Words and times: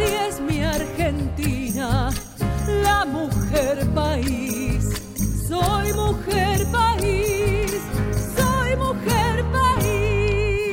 Así 0.00 0.14
es 0.14 0.40
mi 0.40 0.62
Argentina, 0.62 2.10
la 2.82 3.04
mujer 3.04 3.86
país. 3.94 4.82
Soy 5.46 5.92
mujer 5.92 6.64
país, 6.72 7.70
soy 8.34 8.76
mujer 8.76 9.44
país. 9.52 10.70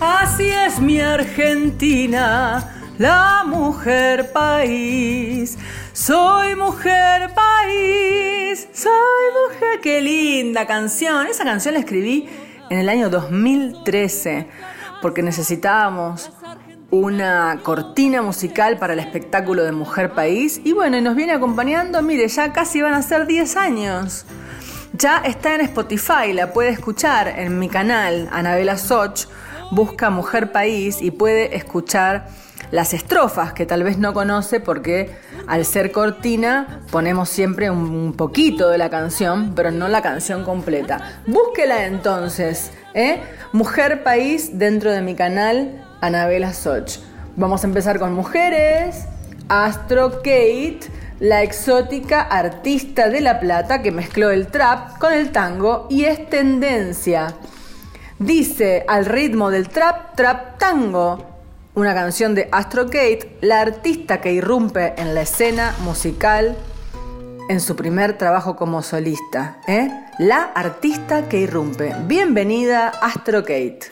Así 0.00 0.50
es 0.50 0.80
mi 0.80 1.00
Argentina, 1.00 2.62
la 2.98 3.42
mujer 3.46 4.32
país. 4.32 5.56
Soy 6.06 6.54
mujer 6.54 7.30
país, 7.32 8.68
soy 8.74 8.92
mujer. 9.48 9.80
Qué 9.80 10.02
linda 10.02 10.66
canción. 10.66 11.26
Esa 11.28 11.44
canción 11.44 11.72
la 11.72 11.80
escribí 11.80 12.28
en 12.68 12.78
el 12.78 12.90
año 12.90 13.08
2013 13.08 14.46
porque 15.00 15.22
necesitábamos 15.22 16.30
una 16.90 17.58
cortina 17.62 18.20
musical 18.20 18.76
para 18.76 18.92
el 18.92 18.98
espectáculo 18.98 19.64
de 19.64 19.72
Mujer 19.72 20.12
País. 20.12 20.60
Y 20.62 20.74
bueno, 20.74 21.00
nos 21.00 21.16
viene 21.16 21.32
acompañando, 21.32 22.02
mire, 22.02 22.28
ya 22.28 22.52
casi 22.52 22.82
van 22.82 22.92
a 22.92 23.00
ser 23.00 23.26
10 23.26 23.56
años. 23.56 24.26
Ya 24.92 25.22
está 25.24 25.54
en 25.54 25.62
Spotify, 25.62 26.34
la 26.34 26.52
puede 26.52 26.68
escuchar 26.68 27.28
en 27.28 27.58
mi 27.58 27.70
canal, 27.70 28.28
Anabela 28.30 28.76
Soch, 28.76 29.24
busca 29.70 30.10
Mujer 30.10 30.52
País 30.52 31.00
y 31.00 31.12
puede 31.12 31.56
escuchar 31.56 32.28
las 32.74 32.92
estrofas 32.92 33.52
que 33.52 33.66
tal 33.66 33.84
vez 33.84 33.98
no 33.98 34.12
conoce 34.12 34.58
porque 34.58 35.14
al 35.46 35.64
ser 35.64 35.92
cortina 35.92 36.80
ponemos 36.90 37.28
siempre 37.28 37.70
un 37.70 38.14
poquito 38.14 38.68
de 38.68 38.78
la 38.78 38.90
canción, 38.90 39.52
pero 39.54 39.70
no 39.70 39.86
la 39.86 40.02
canción 40.02 40.42
completa. 40.42 41.20
Búsquela 41.24 41.86
entonces, 41.86 42.72
¿eh? 42.92 43.20
Mujer 43.52 44.02
País 44.02 44.58
dentro 44.58 44.90
de 44.90 45.02
mi 45.02 45.14
canal 45.14 45.86
Anabela 46.00 46.52
Soch. 46.52 46.98
Vamos 47.36 47.62
a 47.62 47.68
empezar 47.68 48.00
con 48.00 48.12
mujeres. 48.12 49.04
Astro 49.48 50.16
Kate, 50.16 50.80
la 51.20 51.44
exótica 51.44 52.22
artista 52.22 53.08
de 53.08 53.20
La 53.20 53.38
Plata 53.38 53.82
que 53.82 53.92
mezcló 53.92 54.30
el 54.30 54.48
trap 54.48 54.98
con 54.98 55.12
el 55.12 55.30
tango 55.30 55.86
y 55.90 56.06
es 56.06 56.28
tendencia. 56.28 57.36
Dice 58.18 58.84
al 58.88 59.06
ritmo 59.06 59.52
del 59.52 59.68
trap, 59.68 60.16
trap 60.16 60.58
tango, 60.58 61.33
una 61.74 61.92
canción 61.92 62.34
de 62.34 62.48
Astro 62.52 62.86
Kate, 62.86 63.36
la 63.40 63.60
artista 63.60 64.20
que 64.20 64.32
irrumpe 64.32 64.94
en 64.96 65.14
la 65.14 65.22
escena 65.22 65.74
musical 65.80 66.56
en 67.48 67.60
su 67.60 67.76
primer 67.76 68.16
trabajo 68.16 68.56
como 68.56 68.82
solista. 68.82 69.58
¿eh? 69.66 69.90
La 70.18 70.42
artista 70.42 71.28
que 71.28 71.40
irrumpe. 71.40 71.94
Bienvenida, 72.06 72.88
Astro 72.88 73.42
Kate. 73.42 73.90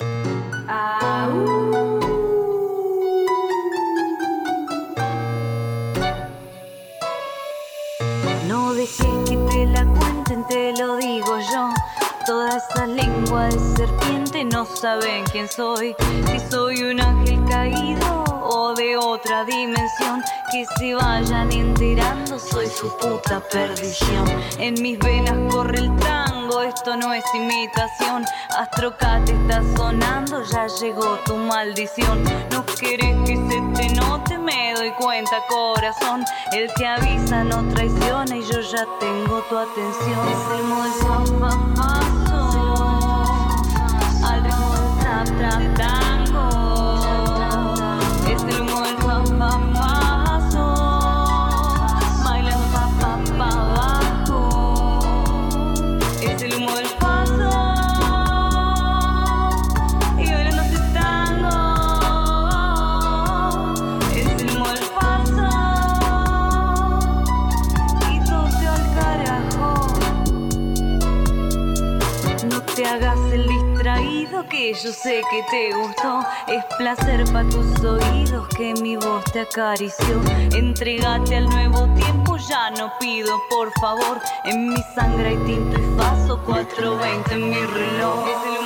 No 8.48 8.74
dejes 8.74 9.06
que 9.28 9.36
te 9.50 9.66
la 9.66 9.84
cuenten, 9.84 10.46
te 10.46 10.72
lo 10.78 10.96
digo 10.96 11.38
yo. 11.52 12.01
Toda 12.26 12.56
esa 12.56 12.86
lengua 12.86 13.46
de 13.46 13.58
serpiente 13.76 14.44
no 14.44 14.64
saben 14.64 15.24
quién 15.32 15.48
soy. 15.48 15.96
Si 16.26 16.38
soy 16.50 16.82
un 16.84 17.00
ángel 17.00 17.44
caído 17.48 18.24
o 18.42 18.74
de 18.74 18.96
otra 18.96 19.44
dimensión. 19.44 20.22
Que 20.52 20.66
se 20.78 20.94
vayan 20.94 21.50
enterando, 21.50 22.38
soy 22.38 22.66
su 22.66 22.94
puta 22.98 23.40
perdición. 23.40 24.24
En 24.58 24.74
mis 24.82 24.98
venas 24.98 25.34
corre 25.50 25.78
el 25.78 25.96
tango, 25.96 26.60
esto 26.62 26.94
no 26.96 27.14
es 27.14 27.24
imitación. 27.34 28.24
Astrocate 28.58 29.32
está 29.32 29.62
sonando, 29.74 30.42
ya 30.44 30.66
llegó 30.66 31.18
tu 31.24 31.36
maldición. 31.36 32.22
No 32.50 32.66
quieres 32.66 33.16
que 33.24 33.36
se 33.36 33.62
te 33.74 33.94
note, 33.94 34.38
me 34.38 34.74
doy 34.74 34.90
cuenta, 34.92 35.38
corazón. 35.48 36.22
El 36.52 36.70
que 36.74 36.86
avisa 36.86 37.44
no 37.44 37.66
traiciona 37.72 38.36
y 38.36 38.42
yo 38.42 38.60
ya 38.60 38.86
tengo 39.00 39.40
tu 39.48 39.56
atención. 39.56 40.28
Es 40.28 40.58
el 40.58 42.21
del 45.42 45.74
trap, 45.74 46.01
yo 74.70 74.92
sé 74.92 75.22
que 75.30 75.42
te 75.50 75.74
gustó. 75.74 76.24
Es 76.46 76.64
placer 76.78 77.24
para 77.32 77.48
tus 77.48 77.80
oídos 77.84 78.46
que 78.56 78.74
mi 78.74 78.96
voz 78.96 79.24
te 79.32 79.40
acarició. 79.40 80.20
Entrégate 80.52 81.36
al 81.36 81.48
nuevo 81.48 81.88
tiempo, 81.94 82.36
ya 82.36 82.70
no 82.70 82.92
pido 83.00 83.40
por 83.50 83.72
favor. 83.80 84.20
En 84.44 84.68
mi 84.68 84.82
sangre 84.94 85.30
hay 85.30 85.36
tinto 85.38 85.80
y 85.80 85.98
faso, 85.98 86.40
420 86.44 87.34
en 87.34 87.50
mi 87.50 87.60
reloj. 87.60 88.61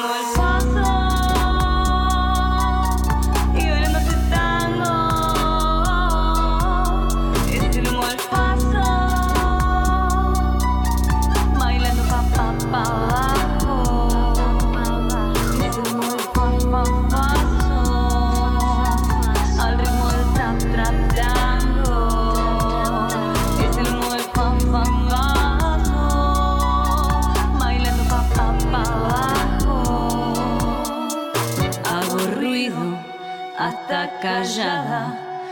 Hasta 33.66 34.18
callada 34.20 35.02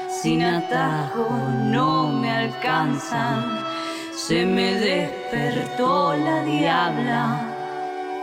sin 0.08 0.44
atajo 0.44 1.28
no 1.74 2.12
me 2.12 2.30
alcanzan 2.30 3.64
se 4.14 4.46
me 4.46 4.74
despertó 4.74 6.14
la 6.16 6.42
diabla 6.44 7.54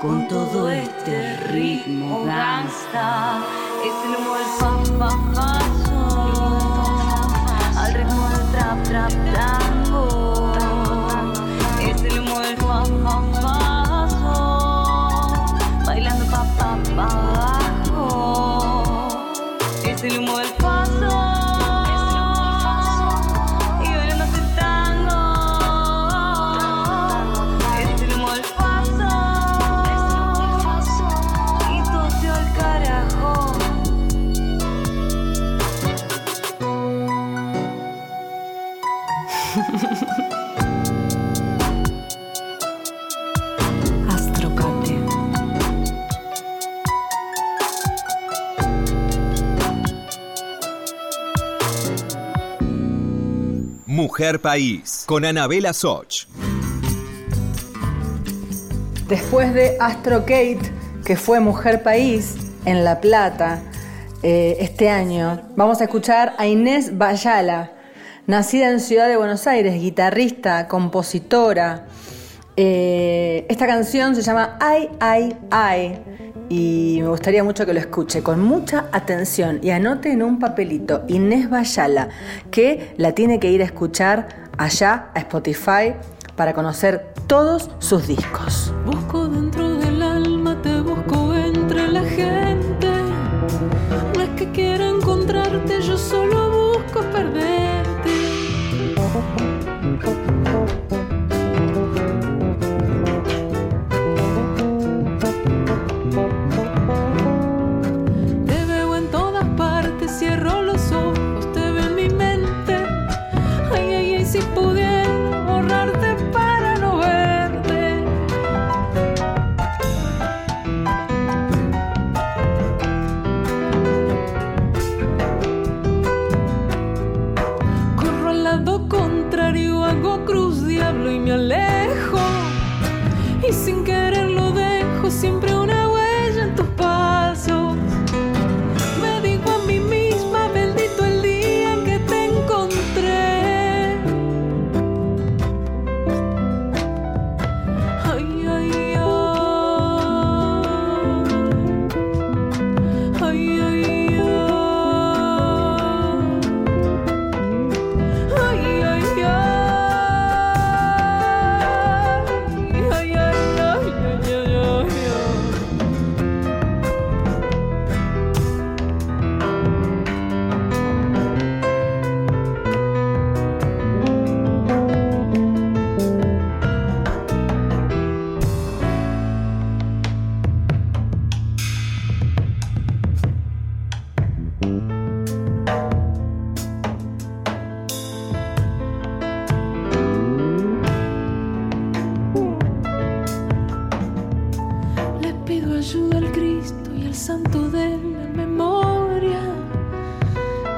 con 0.02 0.28
todo 0.28 0.70
este 0.72 1.38
ritmo 1.52 2.24
gangsta. 2.26 3.40
Es 3.86 3.94
el 4.06 4.16
humo 4.16 4.34
del 4.38 4.98
papazo 4.98 6.00
al 7.78 7.94
ritmo 7.94 8.30
del 8.30 8.52
trap 8.52 8.84
trap 8.84 9.12
tango. 9.36 9.61
Mujer 54.12 54.42
País, 54.42 55.06
con 55.06 55.24
Anabela 55.24 55.72
Soch. 55.72 56.26
Después 59.08 59.54
de 59.54 59.78
Astro 59.80 60.26
Kate, 60.26 60.60
que 61.06 61.16
fue 61.16 61.40
Mujer 61.40 61.82
País 61.82 62.36
en 62.66 62.84
La 62.84 63.00
Plata 63.00 63.64
eh, 64.22 64.58
este 64.60 64.90
año, 64.90 65.42
vamos 65.56 65.80
a 65.80 65.86
escuchar 65.86 66.36
a 66.38 66.46
Inés 66.46 66.98
Bayala, 66.98 67.72
nacida 68.28 68.70
en 68.70 68.82
Ciudad 68.82 69.08
de 69.08 69.16
Buenos 69.16 69.48
Aires, 69.48 69.76
guitarrista, 69.76 70.68
compositora. 70.68 71.86
Eh, 72.58 73.46
esta 73.50 73.66
canción 73.66 74.16
se 74.16 74.22
llama 74.22 74.58
Ay, 74.60 74.90
ay, 75.00 75.36
ay 75.50 76.02
y 76.52 77.00
me 77.02 77.08
gustaría 77.08 77.46
mucho 77.46 77.66
que 77.66 77.74
lo 77.74 77.80
escuche 77.80 78.22
con 78.22 78.42
mucha 78.44 78.90
atención 78.92 79.60
y 79.64 79.70
anote 79.70 80.12
en 80.12 80.22
un 80.22 80.38
papelito 80.38 81.06
Inés 81.08 81.50
Bayala, 81.50 82.10
que 82.52 82.94
la 82.98 83.14
tiene 83.14 83.40
que 83.40 83.50
ir 83.50 83.62
a 83.62 83.66
escuchar 83.66 84.50
allá 84.58 85.12
a 85.16 85.20
Spotify 85.20 85.94
para 86.36 86.54
conocer 86.54 87.14
todos 87.28 87.70
sus 87.80 88.06
discos. 88.06 88.74
Busco 88.86 89.30
dentro 89.30 89.78
del 89.78 90.02
alma, 90.02 90.62
te 90.62 90.82
busco 90.82 91.34
entre 91.34 91.88
la 91.88 92.04
gente. 92.04 92.90
No 94.14 94.22
es 94.22 94.30
que 94.32 94.52
quiera 94.52 94.90
encontrarte, 94.90 95.82
yo 95.82 95.98
solo 95.98 96.41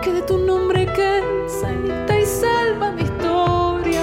que 0.04 0.12
de 0.12 0.22
tu 0.24 0.38
nombre 0.38 0.86
que 0.86 1.22
salta 1.48 2.20
y 2.20 2.26
salva 2.26 2.92
mi 2.92 3.04
historia. 3.04 4.02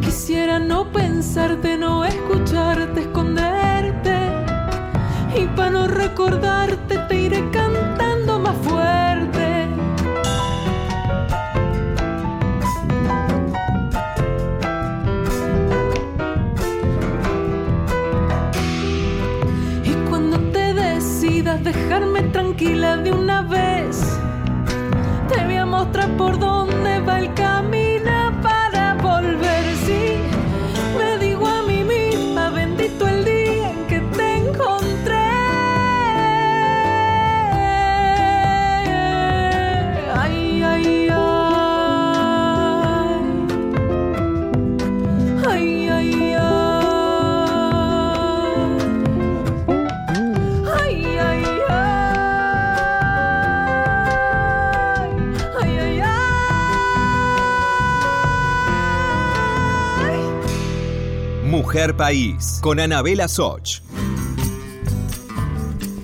Quisiera 0.00 0.58
no 0.58 0.90
pensarte, 0.90 1.76
no 1.76 2.07
tranquila 22.58 22.96
de 22.96 23.12
una 23.12 23.42
vez. 23.42 24.00
Te 25.28 25.44
voy 25.44 25.54
a 25.54 25.64
mostrar 25.64 26.16
por 26.16 26.38
dónde. 26.38 26.67
País 61.68 62.60
con 62.62 62.80
Anabela 62.80 63.28
Soch. 63.28 63.82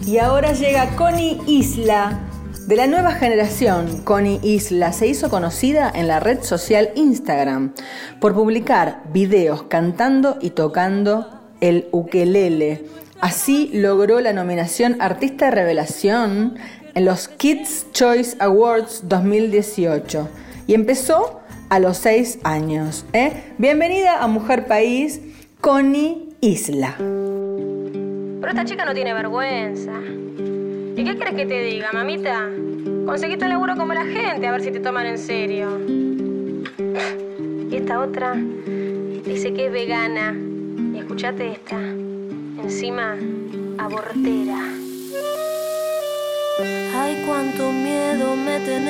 Y 0.07 0.19
ahora 0.19 0.53
llega 0.53 0.95
Connie 0.95 1.41
Isla. 1.47 2.21
De 2.67 2.77
la 2.77 2.87
nueva 2.87 3.13
generación, 3.13 4.03
Connie 4.05 4.41
Isla 4.43 4.93
se 4.93 5.07
hizo 5.07 5.31
conocida 5.31 5.91
en 5.95 6.07
la 6.07 6.21
red 6.21 6.43
social 6.43 6.91
Instagram 6.97 7.73
por 8.21 8.35
publicar 8.35 9.05
videos 9.15 9.63
cantando 9.63 10.37
y 10.43 10.51
tocando 10.51 11.41
el 11.63 11.89
ukelele. 11.93 12.85
Así 13.23 13.71
logró 13.73 14.21
la 14.21 14.35
nominación 14.35 15.01
Artista 15.01 15.51
Revelación 15.51 16.57
en 16.95 17.05
los 17.07 17.29
Kids 17.29 17.87
Choice 17.93 18.37
Awards 18.39 19.09
2018 19.09 20.29
y 20.67 20.75
empezó 20.75 21.41
a 21.71 21.79
los 21.79 21.97
seis 21.97 22.39
años. 22.45 23.07
¿eh? 23.15 23.55
Bienvenida 23.57 24.23
a 24.23 24.27
Mujer 24.27 24.67
País. 24.67 25.21
Connie 25.65 26.29
Isla. 26.43 26.95
Pero 26.99 28.49
esta 28.49 28.67
chica 28.67 28.85
no 28.85 28.93
tiene 28.93 29.15
vergüenza. 29.15 29.93
¿Y 30.95 31.03
qué 31.03 31.17
crees 31.17 31.35
que 31.35 31.47
te 31.47 31.63
diga, 31.63 31.91
mamita? 31.91 32.51
Conseguiste 33.07 33.47
un 33.47 33.51
laburo 33.53 33.75
como 33.75 33.95
la 33.95 34.05
gente, 34.05 34.47
a 34.47 34.53
ver 34.53 34.61
si 34.61 34.71
te 34.71 34.81
toman 34.81 35.07
en 35.07 35.17
serio. 35.17 35.81
Y 37.71 37.77
esta 37.77 37.99
otra 37.99 38.35
dice 38.35 39.55
que 39.55 39.65
es 39.65 39.73
vegana. 39.73 40.35
Y 40.95 40.99
escúchate 40.99 41.53
esta. 41.53 41.79
Encima, 41.79 43.17
abortera. 43.79 44.69
Ay, 46.95 47.25
cuánto 47.27 47.73
miedo 47.73 48.37
me 48.37 48.61
tenés. 48.61 48.85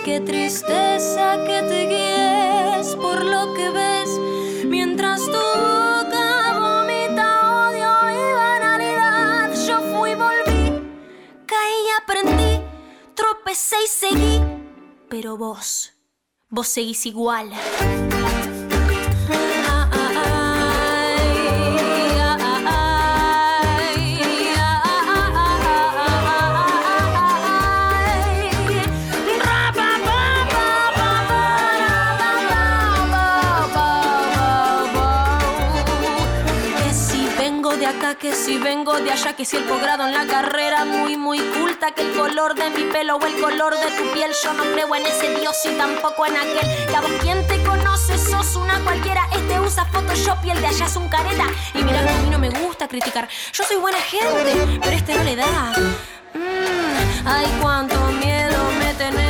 Qué 0.00 0.20
tristeza 0.20 1.36
que 1.44 1.60
te 1.68 1.86
guíes 1.86 2.96
por 2.96 3.22
lo 3.22 3.52
que 3.52 3.68
ves 3.68 4.19
Mientras 4.82 5.26
tu 5.26 5.32
boca 5.32 6.58
vomita 6.58 7.68
odio 7.68 7.92
y 8.16 8.32
banalidad, 8.32 9.52
yo 9.66 9.78
fui, 9.92 10.14
volví, 10.14 10.72
caí 11.44 11.76
y 11.86 12.02
aprendí, 12.02 12.64
tropecé 13.14 13.76
y 13.84 13.86
seguí. 13.86 14.40
Pero 15.10 15.36
vos, 15.36 15.92
vos 16.48 16.66
seguís 16.66 17.04
igual. 17.04 17.50
Que 38.16 38.34
si 38.34 38.58
vengo 38.58 38.98
de 38.98 39.12
allá, 39.12 39.34
que 39.34 39.44
si 39.44 39.56
el 39.56 39.64
posgrado 39.64 40.06
en 40.06 40.12
la 40.12 40.26
carrera, 40.26 40.84
muy, 40.84 41.16
muy 41.16 41.38
culta, 41.38 41.92
que 41.92 42.02
el 42.02 42.12
color 42.16 42.54
de 42.54 42.70
mi 42.70 42.84
pelo 42.84 43.16
o 43.16 43.26
el 43.26 43.40
color 43.40 43.74
de 43.78 43.90
tu 43.92 44.12
piel, 44.12 44.32
yo 44.42 44.52
no 44.52 44.64
creo 44.64 44.94
en 44.94 45.06
ese 45.06 45.38
Dios 45.38 45.56
y 45.64 45.70
tampoco 45.76 46.26
en 46.26 46.36
aquel. 46.36 46.86
Que 46.86 46.96
a 46.96 47.00
vos 47.00 47.12
quien 47.20 47.46
te 47.46 47.62
conoce 47.62 48.18
sos 48.18 48.56
una 48.56 48.80
cualquiera, 48.80 49.22
este 49.32 49.60
usa 49.60 49.84
Photoshop 49.86 50.38
y 50.44 50.50
el 50.50 50.60
de 50.60 50.66
allá 50.66 50.86
es 50.86 50.96
un 50.96 51.08
careta. 51.08 51.44
Y 51.74 51.82
mira 51.82 52.02
que 52.02 52.10
a 52.10 52.18
mí 52.18 52.30
no 52.30 52.38
me 52.38 52.50
gusta 52.50 52.88
criticar, 52.88 53.28
yo 53.52 53.64
soy 53.64 53.76
buena 53.76 53.98
gente, 53.98 54.78
pero 54.80 54.96
este 54.96 55.14
no 55.14 55.24
le 55.24 55.36
da. 55.36 55.72
Mm, 56.34 57.26
ay, 57.26 57.46
cuánto 57.60 57.96
miedo 58.12 58.58
me 58.78 58.94
tenés. 58.94 59.29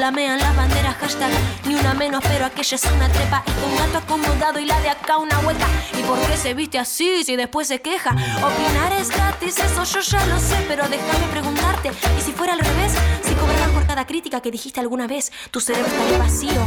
Flamean 0.00 0.38
las 0.38 0.56
banderas 0.56 0.96
hashtag 0.96 1.30
Ni 1.66 1.74
una 1.74 1.92
menos, 1.92 2.22
pero 2.26 2.46
aquella 2.46 2.74
es 2.74 2.84
una 2.96 3.06
trepa 3.10 3.44
Y 3.46 3.52
con 3.60 3.76
gato 3.76 3.98
acomodado 3.98 4.58
y 4.58 4.64
la 4.64 4.80
de 4.80 4.88
acá 4.88 5.18
una 5.18 5.38
vuelta 5.40 5.66
¿Y 5.92 6.02
por 6.04 6.18
qué 6.20 6.38
se 6.38 6.54
viste 6.54 6.78
así 6.78 7.22
si 7.22 7.36
después 7.36 7.68
se 7.68 7.82
queja? 7.82 8.12
Opinar 8.12 8.94
es 8.98 9.10
gratis, 9.10 9.58
eso 9.58 9.84
yo 9.84 10.00
ya 10.00 10.26
lo 10.26 10.38
sé 10.40 10.56
Pero 10.68 10.88
déjame 10.88 11.26
preguntarte 11.30 11.90
¿Y 12.18 12.22
si 12.22 12.32
fuera 12.32 12.54
al 12.54 12.60
revés? 12.60 12.92
Si 13.22 13.34
cobraran 13.34 13.72
por 13.72 13.86
cada 13.86 14.06
crítica 14.06 14.40
que 14.40 14.50
dijiste 14.50 14.80
alguna 14.80 15.06
vez 15.06 15.32
Tu 15.50 15.60
cerebro 15.60 15.86
estaría 15.86 16.16
vacío 16.16 16.62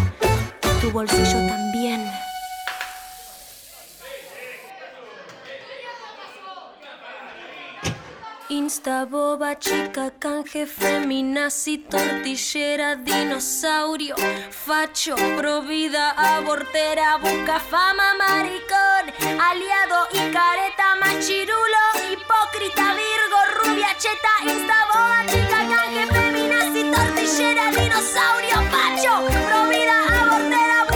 Tu 0.79 0.91
bolsillo 0.91 1.47
también 1.47 1.82
Insta, 8.53 9.07
boba, 9.09 9.55
chica, 9.55 10.11
canje, 10.19 10.67
feminazi, 10.67 11.79
tortillera, 11.89 12.95
dinosaurio, 12.95 14.15
facho, 14.51 15.15
provida, 15.37 16.13
abortera, 16.15 17.17
busca 17.17 17.59
fama, 17.59 18.13
maricón, 18.19 19.05
aliado 19.49 20.07
y 20.11 20.19
careta, 20.31 20.87
machirulo, 21.01 21.83
hipócrita, 22.11 22.93
virgo, 22.93 23.39
rubia, 23.57 23.89
cheta, 23.97 24.33
insta, 24.45 24.77
boba, 24.91 25.25
chica, 25.31 25.59
canje, 25.71 26.05
feminazi, 26.13 26.91
tortillera, 26.93 27.71
dinosaurio, 27.71 28.57
facho, 28.69 29.13
provida, 29.47 29.97
abortera, 30.21 30.92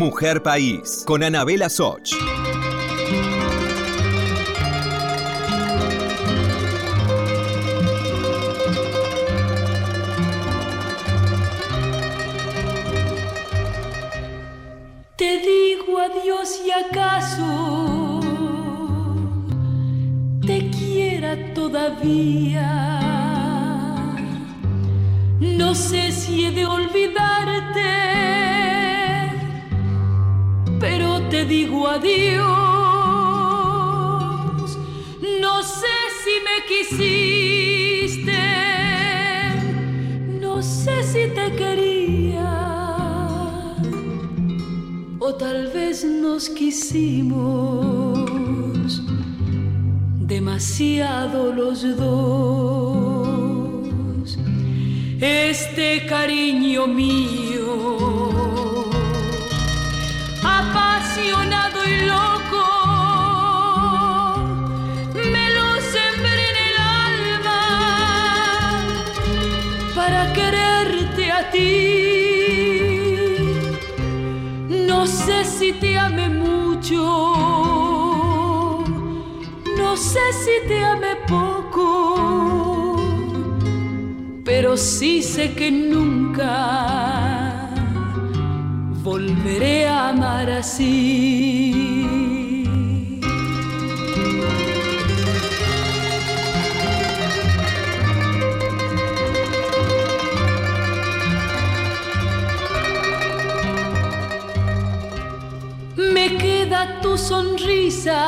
Mujer 0.00 0.42
País, 0.42 1.04
con 1.06 1.22
Anabela 1.22 1.68
Soch. 1.68 2.14
Te 15.16 15.38
digo 15.38 15.98
adiós 15.98 16.62
y 16.64 16.70
acaso 16.70 18.20
te 20.46 20.70
quiera 20.70 21.52
todavía. 21.52 22.96
No 25.40 25.74
sé 25.74 26.10
si 26.10 26.46
he 26.46 26.52
de 26.52 26.64
olvidarte, 26.64 27.39
digo 31.50 31.86
adiós. 31.88 32.40
No 35.44 35.54
sé 35.80 35.96
si 36.22 36.34
me 36.46 36.56
quisiste, 36.70 38.42
no 40.44 40.54
sé 40.62 40.96
si 41.12 41.22
te 41.36 41.46
quería 41.60 42.52
o 45.18 45.34
tal 45.34 45.60
vez 45.74 45.96
nos 46.04 46.48
quisimos 46.48 48.20
demasiado 50.34 51.52
los 51.52 51.78
dos. 51.96 53.18
Este 55.20 56.06
cariño 56.06 56.86
mío, 56.86 57.49
si 75.60 75.72
te 75.74 75.98
amé 75.98 76.30
mucho, 76.30 77.02
no 79.76 79.94
sé 79.94 80.24
si 80.42 80.56
te 80.66 80.82
amé 80.82 81.16
poco, 81.28 82.96
pero 84.42 84.78
sí 84.78 85.22
sé 85.22 85.52
que 85.52 85.70
nunca 85.70 86.48
volveré 89.02 89.86
a 89.86 90.08
amar 90.08 90.48
así. 90.48 91.69
Tu 107.02 107.18
sonrisa 107.18 108.20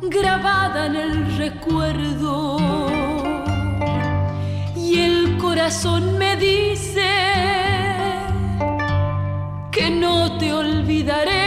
grabada 0.00 0.86
en 0.86 0.96
el 0.96 1.36
recuerdo. 1.36 2.58
Y 4.76 4.98
el 4.98 5.36
corazón 5.36 6.16
me 6.16 6.36
dice 6.36 7.10
que 9.70 9.90
no 9.90 10.38
te 10.38 10.52
olvidaré 10.52 11.39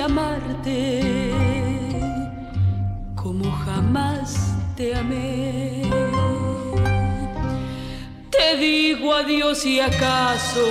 amarte 0.00 1.32
como 3.14 3.50
jamás 3.64 4.54
te 4.76 4.94
amé. 4.94 5.82
Te 8.30 8.56
digo 8.56 9.14
adiós 9.14 9.64
y 9.66 9.80
acaso 9.80 10.64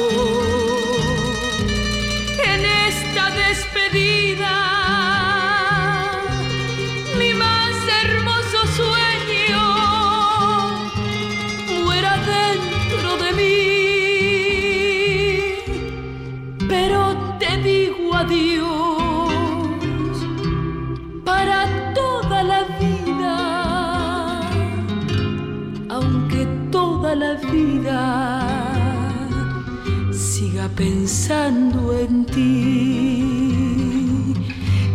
pensando 30.77 31.98
en 31.98 32.25
ti, 32.27 33.24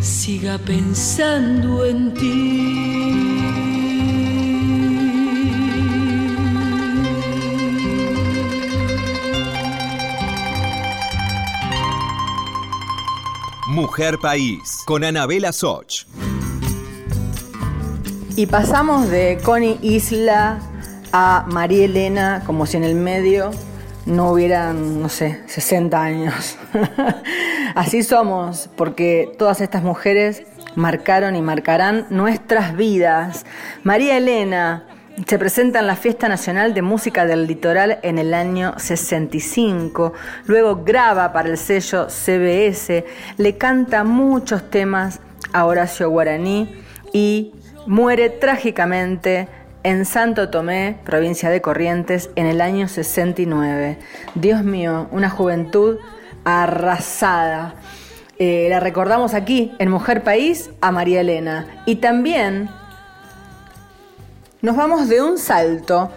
siga 0.01 0.57
pensando 0.59 1.85
en 1.85 2.15
Mujer 13.67 14.19
País, 14.19 14.83
con 14.87 15.03
Anabela 15.03 15.53
Soch. 15.53 16.07
Y 18.37 18.47
pasamos 18.47 19.09
de 19.09 19.41
Connie 19.43 19.81
Isla 19.83 20.61
a 21.13 21.45
María 21.49 21.87
Elena, 21.87 22.45
como 22.47 22.67
si 22.67 22.77
en 22.77 22.85
el 22.85 22.95
medio 22.95 23.51
no 24.07 24.33
hubieran, 24.33 25.01
no 25.01 25.09
sé, 25.09 25.41
60 25.47 26.03
años. 26.03 26.59
Así 27.75 28.03
somos, 28.03 28.69
porque 28.77 29.33
todas 29.39 29.61
estas 29.61 29.83
mujeres 29.83 30.43
marcaron 30.75 31.37
y 31.37 31.43
marcarán 31.43 32.07
nuestras 32.11 32.77
vidas. 32.77 33.45
María 33.83 34.17
Elena 34.17 34.85
se 35.27 35.39
presenta 35.39 35.81
en 35.81 35.87
la 35.87 35.97
Fiesta 35.97 36.29
Nacional 36.29 36.75
de 36.75 36.83
Música 36.83 37.27
del 37.27 37.47
Litoral 37.47 37.99
en 38.03 38.19
el 38.19 38.35
año 38.35 38.75
65, 38.79 40.15
luego 40.47 40.83
graba 40.85 41.33
para 41.33 41.51
el 41.51 41.59
sello 41.59 42.09
CBS, 42.09 43.05
le 43.37 43.59
canta 43.59 44.05
muchos 44.05 44.71
temas 44.71 45.21
a 45.53 45.67
Horacio 45.67 46.09
Guaraní 46.09 46.83
y 47.13 47.53
muere 47.87 48.31
trágicamente 48.31 49.49
en 49.83 50.05
Santo 50.05 50.49
Tomé, 50.49 50.97
provincia 51.05 51.51
de 51.51 51.61
Corrientes, 51.61 52.31
en 52.37 52.47
el 52.47 52.61
año 52.61 52.89
69. 52.89 53.99
Dios 54.35 54.63
mío, 54.63 55.09
una 55.11 55.31
juventud 55.31 55.99
arrasada. 56.45 57.75
Eh, 58.39 58.69
la 58.71 58.81
recordamos 58.81 59.35
aquí 59.35 59.73
en 59.79 59.91
Mujer 59.91 60.23
País 60.23 60.71
a 60.81 60.91
María 60.93 61.21
Elena. 61.21 61.83
Y 61.87 61.97
también 61.97 62.71
nos 64.61 64.77
vamos 64.77 65.09
de 65.09 65.23
un 65.23 65.39
salto 65.39 66.11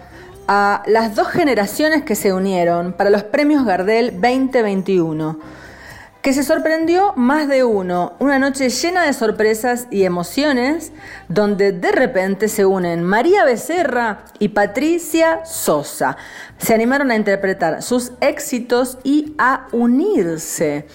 a 0.48 0.82
las 0.86 1.14
dos 1.14 1.28
generaciones 1.28 2.04
que 2.04 2.14
se 2.14 2.32
unieron 2.32 2.92
para 2.92 3.10
los 3.10 3.24
premios 3.24 3.64
Gardel 3.64 4.12
2021 4.12 5.55
que 6.26 6.32
se 6.32 6.42
sorprendió 6.42 7.12
más 7.14 7.46
de 7.46 7.62
uno, 7.62 8.14
una 8.18 8.40
noche 8.40 8.68
llena 8.68 9.04
de 9.04 9.12
sorpresas 9.12 9.86
y 9.92 10.02
emociones, 10.02 10.90
donde 11.28 11.70
de 11.70 11.92
repente 11.92 12.48
se 12.48 12.66
unen 12.66 13.04
María 13.04 13.44
Becerra 13.44 14.24
y 14.40 14.48
Patricia 14.48 15.44
Sosa. 15.44 16.16
Se 16.58 16.74
animaron 16.74 17.12
a 17.12 17.14
interpretar 17.14 17.80
sus 17.80 18.10
éxitos 18.20 18.98
y 19.04 19.36
a 19.38 19.68
unirse. 19.70 20.88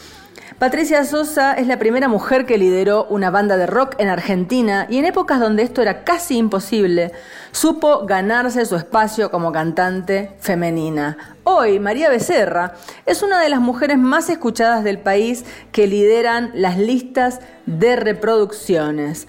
Patricia 0.61 1.03
Sosa 1.05 1.53
es 1.53 1.65
la 1.65 1.79
primera 1.79 2.07
mujer 2.07 2.45
que 2.45 2.59
lideró 2.59 3.05
una 3.05 3.31
banda 3.31 3.57
de 3.57 3.65
rock 3.65 3.95
en 3.97 4.09
Argentina 4.09 4.85
y 4.91 4.99
en 4.99 5.05
épocas 5.05 5.39
donde 5.39 5.63
esto 5.63 5.81
era 5.81 6.03
casi 6.03 6.37
imposible, 6.37 7.13
supo 7.51 8.05
ganarse 8.05 8.63
su 8.67 8.75
espacio 8.75 9.31
como 9.31 9.51
cantante 9.51 10.35
femenina. 10.39 11.17
Hoy, 11.45 11.79
María 11.79 12.11
Becerra 12.11 12.75
es 13.07 13.23
una 13.23 13.39
de 13.39 13.49
las 13.49 13.59
mujeres 13.59 13.97
más 13.97 14.29
escuchadas 14.29 14.83
del 14.83 14.99
país 14.99 15.45
que 15.71 15.87
lideran 15.87 16.51
las 16.53 16.77
listas 16.77 17.39
de 17.65 17.95
reproducciones. 17.95 19.27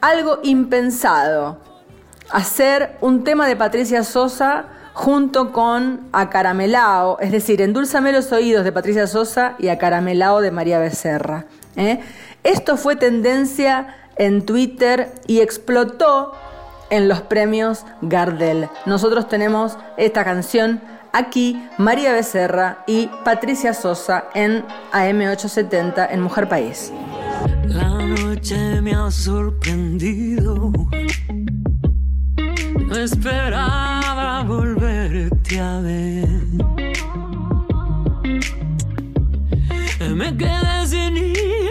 Algo 0.00 0.40
impensado, 0.42 1.60
hacer 2.28 2.96
un 3.00 3.22
tema 3.22 3.46
de 3.46 3.54
Patricia 3.54 4.02
Sosa 4.02 4.64
junto 4.96 5.52
con 5.52 6.08
Acaramelao, 6.12 7.18
es 7.20 7.30
decir, 7.30 7.60
Endulzame 7.60 8.12
los 8.12 8.32
oídos 8.32 8.64
de 8.64 8.72
Patricia 8.72 9.06
Sosa 9.06 9.54
y 9.58 9.68
Acaramelao 9.68 10.40
de 10.40 10.50
María 10.50 10.78
Becerra. 10.78 11.44
¿eh? 11.76 12.00
Esto 12.44 12.78
fue 12.78 12.96
tendencia 12.96 13.94
en 14.16 14.46
Twitter 14.46 15.12
y 15.26 15.40
explotó 15.40 16.32
en 16.88 17.08
los 17.08 17.20
premios 17.20 17.84
Gardel. 18.00 18.70
Nosotros 18.86 19.28
tenemos 19.28 19.76
esta 19.98 20.24
canción 20.24 20.80
aquí, 21.12 21.62
María 21.76 22.14
Becerra 22.14 22.82
y 22.86 23.10
Patricia 23.22 23.74
Sosa 23.74 24.24
en 24.32 24.64
AM870 24.92 26.08
en 26.10 26.22
Mujer 26.22 26.48
País. 26.48 26.90
La 27.66 27.90
noche 27.90 28.80
me 28.80 28.94
ha 28.94 29.10
sorprendido. 29.10 30.72
No 32.86 32.96
volverte 34.42 35.60
a 35.60 35.80
ver. 35.80 36.28
Me 40.14 40.36
quedé 40.36 40.86
sin 40.86 41.16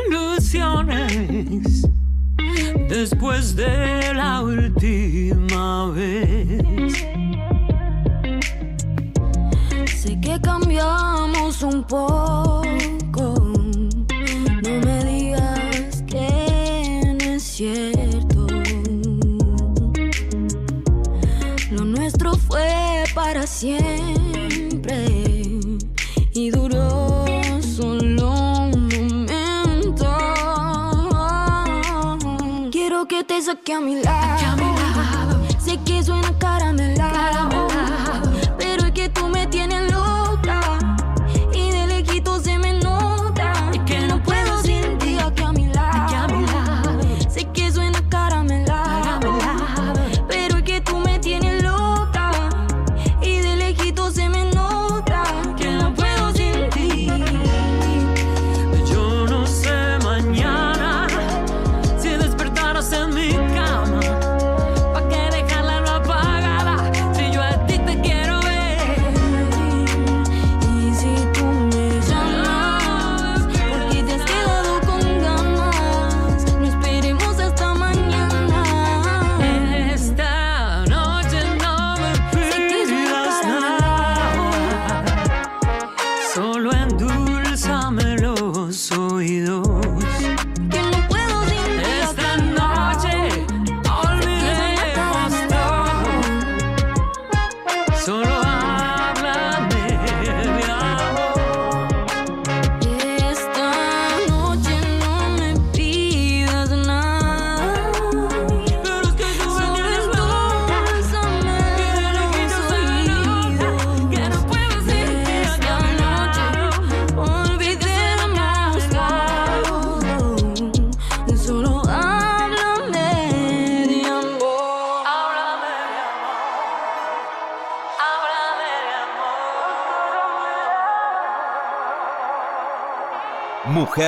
ilusiones 0.09 1.87
después 2.89 3.55
de 3.55 4.13
la 4.13 4.41
última 4.41 5.91
vez. 5.91 6.93
Sé 9.95 10.19
que 10.19 10.39
cambiamos 10.41 11.61
un 11.61 11.83
poco. 11.83 12.64
Para 23.45 23.47
siempre 23.47 25.05
y 26.33 26.49
duró 26.49 27.25
solo 27.61 28.31
un 28.73 28.87
momento. 28.87 30.17
Quiero 32.71 33.07
que 33.07 33.23
te 33.23 33.39
saque 33.43 33.73
a 33.73 33.81
mi 33.81 34.01
lado. 34.01 35.45
Sé 35.59 35.77
que 35.85 36.03
suena 36.03 36.35
caramelado, 36.39 37.54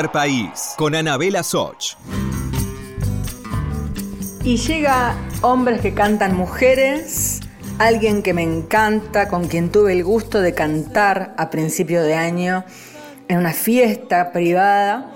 País, 0.06 0.74
con 0.78 0.94
Anabela 0.94 1.42
Soch. 1.44 1.96
Y 4.44 4.58
llega 4.58 5.16
Hombres 5.42 5.82
que 5.82 5.94
cantan 5.94 6.36
mujeres, 6.36 7.42
alguien 7.80 8.22
que 8.22 8.34
me 8.34 8.44
encanta, 8.44 9.28
con 9.28 9.48
quien 9.48 9.72
tuve 9.72 9.94
el 9.94 10.04
gusto 10.04 10.40
de 10.42 10.54
cantar 10.54 11.34
a 11.38 11.50
principio 11.50 12.04
de 12.04 12.16
año 12.16 12.64
en 13.28 13.40
una 13.40 13.54
fiesta 13.54 14.32
privada, 14.32 15.12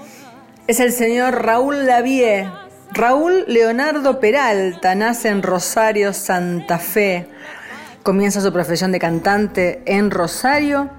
es 0.68 0.80
el 0.80 0.92
señor 0.92 1.46
Raúl 1.46 1.86
Lavie. 1.86 2.50
Raúl 2.92 3.46
Leonardo 3.48 4.20
Peralta 4.20 4.96
nace 4.96 5.30
en 5.30 5.44
Rosario, 5.44 6.12
Santa 6.12 6.78
Fe. 6.78 7.28
Comienza 8.04 8.42
su 8.42 8.52
profesión 8.52 8.92
de 8.92 9.00
cantante 9.00 9.82
en 9.86 10.12
Rosario 10.12 10.90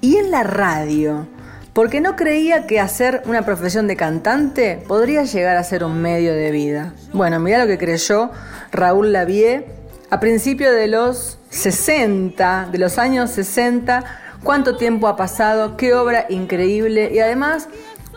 y 0.00 0.16
en 0.16 0.30
la 0.30 0.44
radio, 0.44 1.26
porque 1.72 2.00
no 2.00 2.16
creía 2.16 2.66
que 2.66 2.80
hacer 2.80 3.22
una 3.26 3.42
profesión 3.44 3.86
de 3.86 3.96
cantante 3.96 4.82
podría 4.86 5.24
llegar 5.24 5.56
a 5.56 5.64
ser 5.64 5.84
un 5.84 6.00
medio 6.00 6.34
de 6.34 6.50
vida. 6.50 6.92
Bueno, 7.12 7.40
mira 7.40 7.58
lo 7.58 7.66
que 7.66 7.78
creyó 7.78 8.30
Raúl 8.70 9.12
Lavie 9.12 9.66
a 10.10 10.20
principios 10.20 10.74
de 10.74 10.86
los 10.88 11.38
60, 11.50 12.68
de 12.70 12.78
los 12.78 12.98
años 12.98 13.30
60, 13.30 14.04
cuánto 14.42 14.76
tiempo 14.76 15.08
ha 15.08 15.16
pasado, 15.16 15.76
qué 15.76 15.94
obra 15.94 16.26
increíble 16.28 17.10
y 17.12 17.20
además 17.20 17.68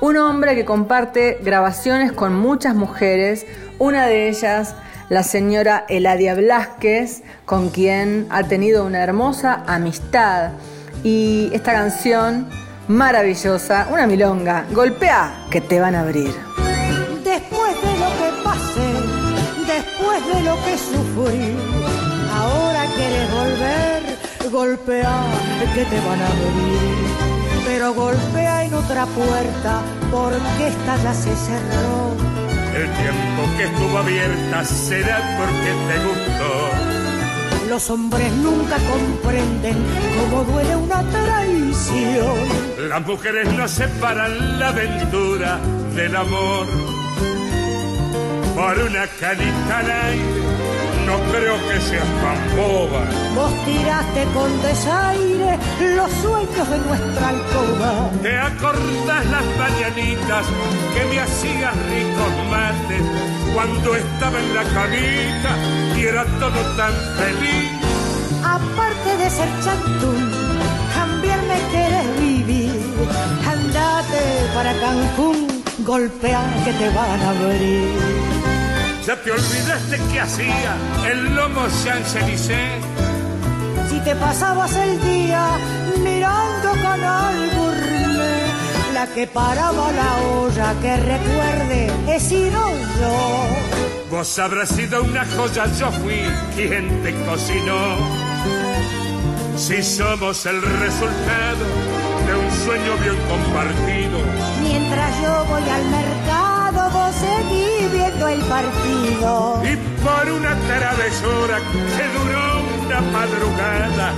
un 0.02 0.18
hombre 0.18 0.56
que 0.56 0.66
comparte 0.66 1.38
grabaciones 1.42 2.12
con 2.12 2.36
muchas 2.36 2.76
mujeres, 2.76 3.46
una 3.80 4.08
de 4.08 4.28
ellas 4.28 4.76
la 5.08 5.24
señora 5.24 5.86
Eladia 5.88 6.34
Blasquez, 6.34 7.24
con 7.46 7.70
quien 7.70 8.26
ha 8.30 8.44
tenido 8.44 8.86
una 8.86 9.04
hermosa 9.04 9.64
amistad. 9.68 10.52
Y 11.04 11.52
esta 11.54 11.74
canción 11.74 12.50
maravillosa, 12.88 13.88
una 13.92 14.08
milonga, 14.08 14.66
golpea 14.72 15.46
que 15.50 15.62
te 15.62 15.80
van 15.80 15.96
a 15.96 16.02
abrir. 16.02 16.34
Después 17.24 17.76
de 17.82 17.94
lo 18.00 18.10
que 18.20 18.44
pasé, 18.44 18.92
después 19.68 20.26
de 20.28 20.42
lo 20.44 20.56
que 20.64 20.78
sufrí, 20.78 21.56
ahora 22.34 22.86
quieres 22.96 23.32
volver, 23.32 24.52
golpea 24.52 25.24
que 25.74 25.86
te 25.86 26.00
van 26.08 26.22
a 26.22 26.28
abrir 26.28 27.06
pero 27.66 27.94
golpea 27.94 28.64
en 28.64 28.74
otra 28.74 29.06
puerta 29.08 29.82
porque 30.12 30.68
esta 30.68 30.96
ya 31.04 31.14
se 31.14 31.36
cerró. 31.36 32.14
El 32.76 32.90
tiempo 32.94 33.44
que 33.58 33.64
estuvo 33.66 33.98
abierta 33.98 34.64
será 34.64 35.18
porque 35.38 35.72
te 35.88 35.98
gustó. 36.06 37.70
Los 37.70 37.90
hombres 37.90 38.32
nunca 38.34 38.78
comprenden 38.78 39.76
cómo 40.20 40.44
duele 40.44 40.76
una 40.76 41.02
traición. 41.04 41.55
Las 42.90 43.06
mujeres 43.06 43.52
no 43.54 43.68
separan 43.68 44.60
la 44.60 44.70
aventura 44.70 45.60
del 45.94 46.16
amor. 46.16 46.66
Por 48.56 48.80
una 48.80 49.06
canita 49.20 49.80
al 49.80 49.92
aire 49.92 50.46
no 51.06 51.20
creo 51.32 51.56
que 51.68 51.82
seas 51.82 52.08
tan 52.22 52.56
boba. 52.56 53.04
Vos 53.36 53.54
tiraste 53.66 54.24
con 54.34 54.62
desaire 54.62 55.60
los 55.96 56.12
sueños 56.24 56.70
de 56.70 56.78
nuestra 56.80 57.30
alcoba. 57.30 58.10
¿Te 58.22 58.38
acordás 58.38 59.26
las 59.26 59.46
mañanitas 59.60 60.46
que 60.94 61.06
me 61.10 61.20
hacías 61.20 61.76
ricos 61.92 62.34
mates 62.50 63.04
cuando 63.54 63.96
estaba 63.96 64.40
en 64.40 64.56
la 64.56 64.64
camita 64.64 65.52
y 65.98 66.06
era 66.06 66.26
todo 66.40 66.60
tan 66.78 66.94
feliz? 67.18 67.72
Aparte 68.44 69.18
de 69.18 69.30
ser 69.30 69.50
chantún, 69.64 70.35
quieres 71.72 72.20
vivir. 72.20 72.72
Andate 73.46 74.24
para 74.54 74.74
Cancún, 74.74 75.64
golpea 75.80 76.44
que 76.64 76.74
te 76.74 76.90
van 76.90 77.22
a 77.22 77.30
abrir. 77.30 78.36
Ya 79.06 79.16
te 79.22 79.32
olvidaste 79.32 79.98
que 80.12 80.20
hacía 80.20 80.76
el 81.12 81.36
lomo 81.36 81.62
Champs-Élysées. 81.84 82.82
Si 83.90 84.00
te 84.00 84.16
pasabas 84.16 84.76
el 84.76 85.00
día 85.02 85.46
mirando 86.04 86.72
Canal 86.82 87.36
Gourmet, 87.56 88.94
la 88.94 89.06
que 89.14 89.28
paraba 89.28 89.92
la 89.92 90.16
olla 90.40 90.74
que 90.82 90.98
recuerde 90.98 91.92
he 92.08 92.20
sido 92.20 92.60
yo. 93.00 93.76
Vos 94.10 94.40
habrás 94.40 94.70
sido 94.70 95.04
una 95.04 95.26
joya, 95.26 95.66
yo 95.80 95.92
fui 95.92 96.22
quien 96.56 97.04
te 97.04 97.14
cocinó. 97.26 98.25
Si 99.58 99.82
somos 99.82 100.46
el 100.46 100.62
resultado 100.62 101.66
de 102.28 102.36
un 102.36 102.52
sueño 102.66 102.98
bien 103.02 103.16
compartido. 103.30 104.20
Mientras 104.62 105.22
yo 105.22 105.46
voy 105.46 105.64
al 105.70 105.86
mercado 105.86 106.90
vos 106.92 107.16
seguí 107.16 107.88
viendo 107.92 108.28
el 108.28 108.42
partido. 108.42 109.62
Y 109.64 109.76
por 110.04 110.32
una 110.32 110.56
travesura 110.68 111.58
que 111.96 112.06
duró 112.18 112.86
una 112.86 113.02
madrugada, 113.12 114.14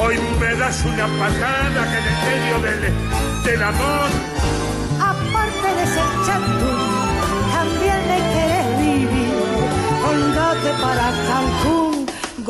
hoy 0.00 0.18
me 0.40 0.54
das 0.56 0.84
una 0.84 1.06
patada 1.06 1.80
que 1.90 1.98
en 1.98 2.06
el 2.06 2.18
medio 2.28 2.56
del, 2.60 3.44
del 3.44 3.62
amor. 3.62 4.08
Aparte 5.00 5.68
de 5.78 5.86
ser 5.86 6.10
chato, 6.26 6.70
también 7.52 8.00
me 8.10 8.18
querés 8.32 8.78
vivir. 8.78 9.34
Andate 10.10 10.70
para 10.82 11.12
Cancún, 11.28 11.99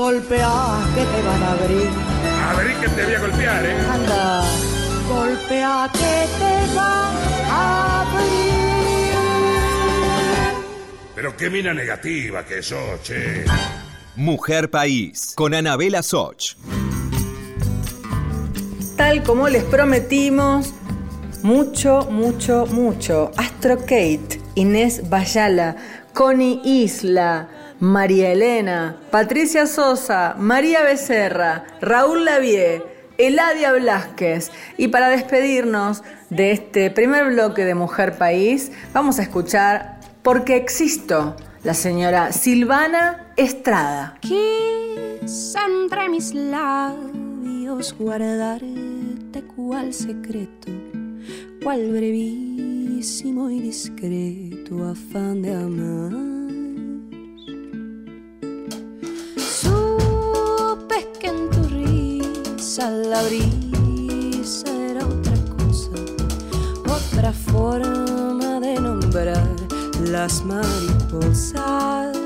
golpea 0.01 0.81
que 0.95 1.05
te 1.05 1.23
van 1.29 1.43
a 1.43 1.53
abrir. 1.53 1.89
Abrir 2.53 2.77
que 2.81 2.89
te 2.89 3.05
voy 3.05 3.15
a 3.15 3.21
golpear, 3.21 3.67
¿eh? 3.67 3.77
Anda, 3.91 4.43
golpea 5.07 5.91
que 5.93 6.17
te 6.41 6.75
van 6.75 7.17
a 7.51 8.01
abrir. 8.01 9.15
Pero 11.15 11.37
qué 11.37 11.51
mina 11.51 11.75
negativa 11.75 12.47
que 12.47 12.63
sos, 12.63 13.03
che. 13.03 13.45
Mujer 14.17 14.71
País, 14.71 15.35
con 15.37 15.53
Anabela 15.53 16.03
Soch. 16.03 16.57
Tal 18.97 19.23
como 19.23 19.51
les 19.51 19.65
prometimos, 19.65 20.73
mucho, 21.43 22.07
mucho, 22.11 22.65
mucho. 22.67 23.33
Astro 23.37 23.77
Kate, 23.81 24.41
Inés 24.55 25.11
Bayala, 25.11 25.77
Connie 26.15 26.59
Isla, 26.65 27.60
María 27.81 28.33
Elena, 28.33 28.97
Patricia 29.11 29.67
Sosa, 29.67 30.35
María 30.39 30.83
Becerra, 30.83 31.65
Raúl 31.81 32.27
Lavie, 32.27 32.83
Eladia 33.17 33.73
Blasquez. 33.73 34.53
Y 34.77 34.89
para 34.89 35.09
despedirnos 35.09 36.03
de 36.29 36.53
este 36.53 36.91
primer 36.91 37.33
bloque 37.33 37.65
de 37.65 37.75
Mujer 37.75 38.19
País, 38.19 38.71
vamos 38.93 39.19
a 39.19 39.23
escuchar 39.23 39.99
porque 40.23 40.57
existo, 40.57 41.37
la 41.65 41.73
señora 41.73 42.33
Silvana 42.33 43.33
Estrada. 43.37 44.17
Quise 44.21 45.59
entre 45.67 46.11
mis 46.11 46.35
labios 46.35 47.95
guardarte 47.99 49.43
cual 49.57 49.95
secreto, 49.95 50.71
cual 51.63 51.91
brevísimo 51.91 53.51
y 53.51 53.61
discreto 53.61 54.85
afán 54.87 55.41
de 55.41 55.55
amar. 55.55 56.40
Risa 62.71 62.89
la 62.89 63.21
brisa 63.25 64.71
era 64.71 65.05
otra 65.05 65.35
cosa, 65.57 65.91
otra 66.87 67.33
forma 67.33 68.61
de 68.61 68.75
nombrar 68.81 69.49
las 70.05 70.45
mariposas 70.45 72.17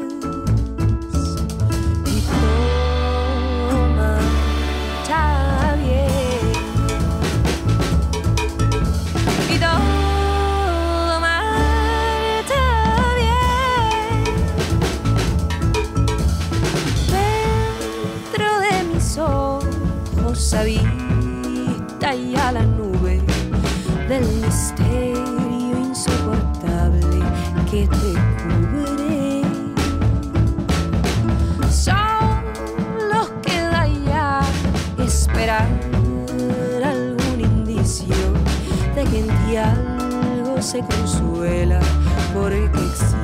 ya 22.13 22.53
la 22.53 22.63
nube 22.63 23.23
del 24.09 24.27
misterio 24.43 25.79
insoportable 25.79 27.21
que 27.71 27.89
te 27.89 28.13
cubre. 28.43 29.43
Solo 31.71 33.41
queda 33.41 33.87
ya 34.07 34.41
esperar 34.99 35.67
algún 36.85 37.41
indicio 37.41 38.15
de 38.95 39.05
que 39.05 39.21
en 39.21 39.27
ti 39.27 39.57
algo 39.57 40.61
se 40.61 40.81
consuela 40.81 41.81
porque 42.35 42.67
existo 42.67 43.24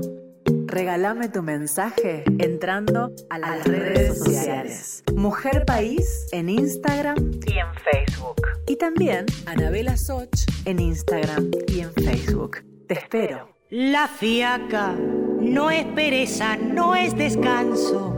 regálame 0.71 1.29
tu 1.29 1.43
mensaje 1.43 2.23
entrando 2.39 3.11
a 3.29 3.37
las 3.37 3.63
redes 3.65 4.17
sociales. 4.17 5.03
Mujer 5.15 5.65
País 5.65 6.27
en 6.31 6.49
Instagram 6.49 7.17
y 7.45 7.59
en 7.59 7.67
Facebook. 7.75 8.47
Y 8.67 8.77
también 8.77 9.25
Anabela 9.45 9.97
Soch 9.97 10.29
en 10.65 10.79
Instagram 10.79 11.51
y 11.67 11.81
en 11.81 11.93
Facebook. 11.93 12.63
Te 12.87 12.95
espero. 12.95 13.49
La 13.69 14.07
fiaca 14.07 14.93
no 14.93 15.69
es 15.69 15.85
pereza, 15.87 16.57
no 16.57 16.95
es 16.95 17.15
descanso. 17.15 18.17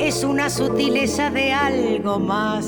Es 0.00 0.24
una 0.24 0.50
sutileza 0.50 1.30
de 1.30 1.52
algo 1.52 2.18
más. 2.18 2.64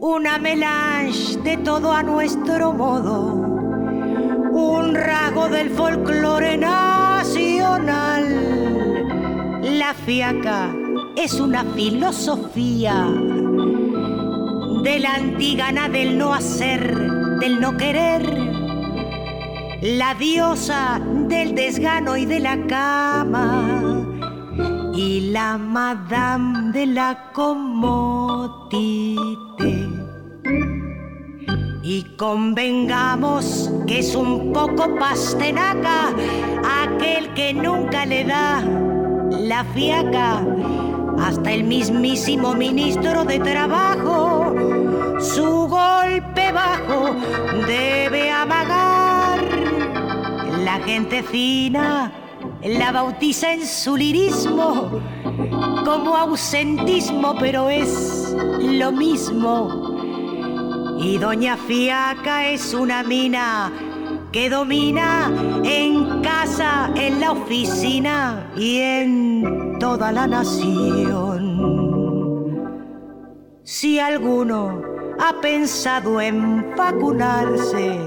Una 0.00 0.38
melange 0.38 1.38
de 1.44 1.58
todo 1.58 1.92
a 1.92 2.02
nuestro 2.02 2.72
modo. 2.72 3.59
Un 4.60 4.94
rasgo 4.94 5.48
del 5.48 5.70
folclore 5.70 6.58
nacional. 6.58 8.24
La 9.62 9.94
fiaca 9.94 10.70
es 11.16 11.40
una 11.40 11.64
filosofía 11.64 13.06
de 14.82 15.00
la 15.00 15.14
antigana 15.14 15.88
del 15.88 16.18
no 16.18 16.34
hacer, 16.34 16.94
del 17.40 17.58
no 17.58 17.76
querer 17.78 18.50
la 19.80 20.14
diosa 20.14 21.00
del 21.26 21.54
desgano 21.54 22.18
y 22.18 22.26
de 22.26 22.40
la 22.40 22.66
cama 22.66 24.04
y 24.94 25.30
la 25.30 25.56
madame 25.56 26.70
de 26.72 26.84
la 26.86 27.30
comodité. 27.32 29.16
Y 31.82 32.02
convengamos 32.16 33.70
que 33.86 34.00
es 34.00 34.14
un 34.14 34.52
poco 34.52 34.94
pastenaca 34.98 36.08
aquel 36.82 37.32
que 37.34 37.54
nunca 37.54 38.04
le 38.04 38.24
da 38.24 38.62
la 39.30 39.64
fiaca 39.64 40.44
hasta 41.18 41.52
el 41.52 41.64
mismísimo 41.64 42.54
ministro 42.54 43.24
de 43.24 43.38
Trabajo. 43.38 44.54
Su 45.20 45.68
golpe 45.68 46.52
bajo 46.52 47.16
debe 47.66 48.30
amagar 48.30 49.40
la 50.64 50.80
gente 50.80 51.22
fina 51.22 52.12
la 52.62 52.92
bautiza 52.92 53.54
en 53.54 53.66
su 53.66 53.96
lirismo 53.96 55.00
como 55.84 56.16
ausentismo, 56.16 57.34
pero 57.38 57.70
es 57.70 58.36
lo 58.60 58.92
mismo. 58.92 59.89
Y 61.02 61.16
Doña 61.16 61.56
Fiaca 61.56 62.50
es 62.50 62.74
una 62.74 63.02
mina 63.02 63.72
que 64.32 64.50
domina 64.50 65.32
en 65.64 66.20
casa, 66.20 66.90
en 66.94 67.20
la 67.20 67.32
oficina 67.32 68.52
y 68.54 68.78
en 68.80 69.78
toda 69.80 70.12
la 70.12 70.26
nación. 70.26 71.40
Si 73.62 73.98
alguno 73.98 74.82
ha 75.18 75.40
pensado 75.40 76.20
en 76.20 76.76
vacunarse, 76.76 77.98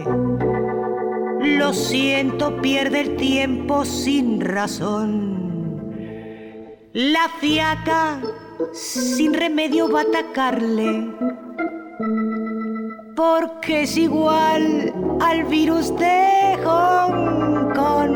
lo 1.41 1.73
siento, 1.73 2.62
pierde 2.62 3.01
el 3.01 3.15
tiempo 3.15 3.86
sin 3.86 4.39
razón. 4.39 5.34
La 6.93 7.27
fiaca 7.39 8.21
sin 8.71 9.34
remedio 9.34 9.91
va 9.91 10.01
a 10.01 10.03
atacarle. 10.03 11.10
Porque 13.15 13.84
es 13.84 13.97
igual 13.97 14.93
al 15.21 15.43
virus 15.45 15.95
de 15.97 16.58
Hong 16.63 17.73
Kong. 17.73 18.12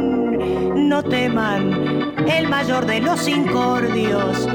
No 0.76 1.04
teman, 1.04 2.14
el 2.28 2.48
mayor 2.48 2.86
de 2.86 3.02
los 3.02 3.28
incordios 3.28 4.48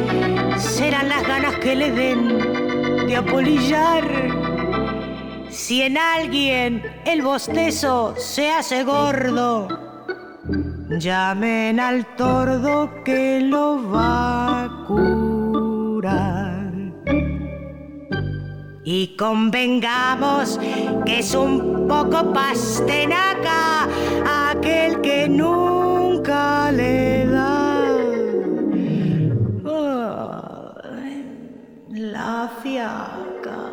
serán 0.57 1.09
las 1.09 1.26
ganas 1.26 1.57
que 1.57 1.76
le 1.76 1.90
den 1.92 3.07
de 3.07 3.16
apolillar 3.16 4.52
si 5.52 5.83
en 5.83 5.98
alguien 5.98 6.83
el 7.05 7.20
bostezo 7.20 8.14
se 8.16 8.50
hace 8.50 8.85
gordo, 8.85 9.68
llamen 10.98 11.78
al 11.78 12.07
tordo 12.16 12.90
que 13.05 13.40
lo 13.40 13.90
va 13.90 14.64
a 14.64 14.85
curar. 14.87 16.41
Y 18.94 19.16
convengamos 19.16 20.61
que 21.07 21.20
es 21.20 21.35
un 21.35 21.88
poco 21.88 22.31
pastenaca 22.35 23.88
aquel 24.50 25.00
que 25.00 25.26
nunca 25.31 26.70
le 26.70 27.26
da 27.26 27.81
la 31.88 32.52
fiaca. 32.62 33.72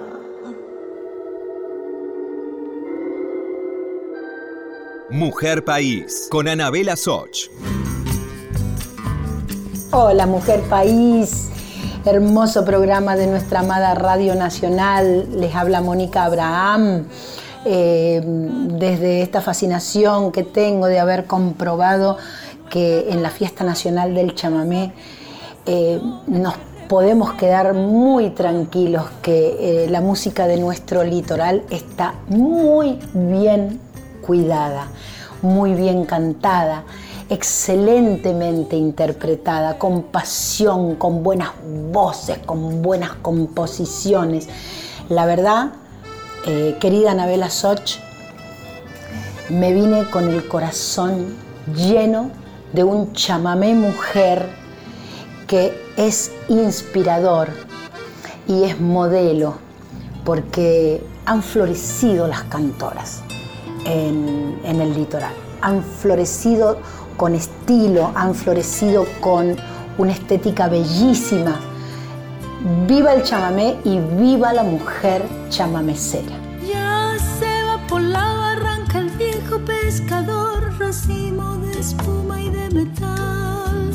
Mujer 5.10 5.66
País 5.66 6.30
con 6.32 6.48
Anabela 6.48 6.96
Soch. 6.96 7.50
Hola 9.92 10.26
Mujer 10.26 10.62
País, 10.70 11.50
hermoso 12.06 12.64
programa 12.64 13.16
de 13.16 13.28
nuestra 13.28 13.60
amada 13.60 13.94
Radio 13.94 14.36
Nacional. 14.36 15.28
Les 15.40 15.54
habla 15.56 15.82
Mónica 15.82 16.24
Abraham. 16.24 17.06
Eh, 17.66 18.22
desde 18.24 19.22
esta 19.22 19.42
fascinación 19.42 20.32
que 20.32 20.44
tengo 20.44 20.88
de 20.88 21.00
haber 21.00 21.26
comprobado 21.26 22.18
que 22.70 23.10
en 23.10 23.22
la 23.22 23.30
Fiesta 23.30 23.66
Nacional 23.66 24.16
del 24.16 24.34
Chamamé 24.34 24.94
eh, 25.66 26.00
nos 26.28 26.54
podemos 26.88 27.34
quedar 27.34 27.74
muy 27.74 28.30
tranquilos 28.30 29.04
que 29.22 29.84
eh, 29.86 29.90
la 29.90 30.00
música 30.00 30.48
de 30.48 30.58
nuestro 30.58 31.04
litoral 31.04 31.64
está 31.70 32.16
muy 32.30 32.98
bien 33.14 33.80
cuidada, 34.22 34.88
muy 35.42 35.74
bien 35.74 36.06
cantada, 36.06 36.86
excelentemente 37.30 38.76
interpretada, 38.76 39.78
con 39.78 40.04
pasión, 40.04 40.96
con 40.96 41.24
buenas 41.24 41.52
voces, 41.92 42.40
con 42.40 42.82
buenas 42.82 43.14
composiciones. 43.22 44.48
La 45.10 45.26
verdad, 45.26 45.74
eh, 46.46 46.78
querida 46.80 47.12
Anabela 47.12 47.50
Soch, 47.50 48.00
me 49.50 49.74
vine 49.74 50.10
con 50.10 50.30
el 50.30 50.48
corazón 50.48 51.36
lleno 51.76 52.32
de 52.74 52.84
un 52.84 53.14
chamamé 53.14 53.74
mujer 53.74 54.50
que 55.48 55.74
es 55.98 56.32
inspirador 56.48 57.50
y 58.48 58.64
es 58.64 58.80
modelo 58.80 59.56
porque 60.24 61.04
han 61.26 61.42
florecido 61.42 62.28
las 62.28 62.44
cantoras 62.44 63.22
en, 63.86 64.60
el 64.64 64.94
litoral. 64.94 65.34
Han 65.62 65.84
florecido 65.84 66.78
con 67.20 67.36
estilo, 67.36 68.12
han 68.16 68.34
florecido 68.34 69.06
con 69.20 69.58
una 69.98 70.14
estética 70.14 70.70
bellísima. 70.70 71.60
Viva 72.88 73.14
el 73.14 73.24
chamamé 73.24 73.76
y 73.84 74.00
viva 74.18 74.54
la 74.54 74.64
mujer 74.64 75.22
chamamecera. 75.50 76.38
Ya 76.66 77.18
se 77.38 77.64
va 77.66 77.86
por 77.88 78.02
la 78.02 78.24
barranca 78.24 79.00
el 79.00 79.10
viejo 79.10 79.60
pescador, 79.66 80.74
racimo 80.80 81.58
de 81.58 81.78
espuma 81.78 82.42
y 82.42 82.50
de 82.52 82.70
metal, 82.70 83.92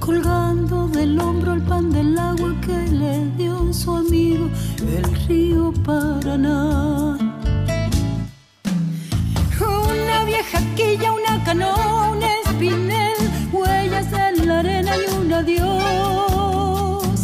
colgando 0.00 0.88
del 0.88 1.20
hombro 1.20 1.52
el 1.52 1.62
pan 1.62 1.90
del 1.90 2.18
agua 2.18 2.54
que 2.62 2.78
le 2.90 3.26
dio 3.36 3.70
su 3.70 3.94
amigo 3.94 4.48
el 4.80 5.04
río 5.28 5.74
Paraná. 5.84 7.18
Una 12.14 12.45
huellas 13.52 14.06
en 14.12 14.48
la 14.48 14.60
arena 14.60 14.92
y 14.96 15.14
un 15.14 15.32
adiós. 15.32 15.66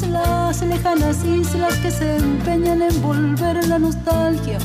Las 0.08 0.62
lejanas 0.62 1.24
islas 1.24 1.74
que 1.78 1.90
se 1.90 2.16
empeñan 2.16 2.82
en 2.82 3.02
volver 3.02 3.66
la 3.66 3.78
nostalgia 3.78 4.58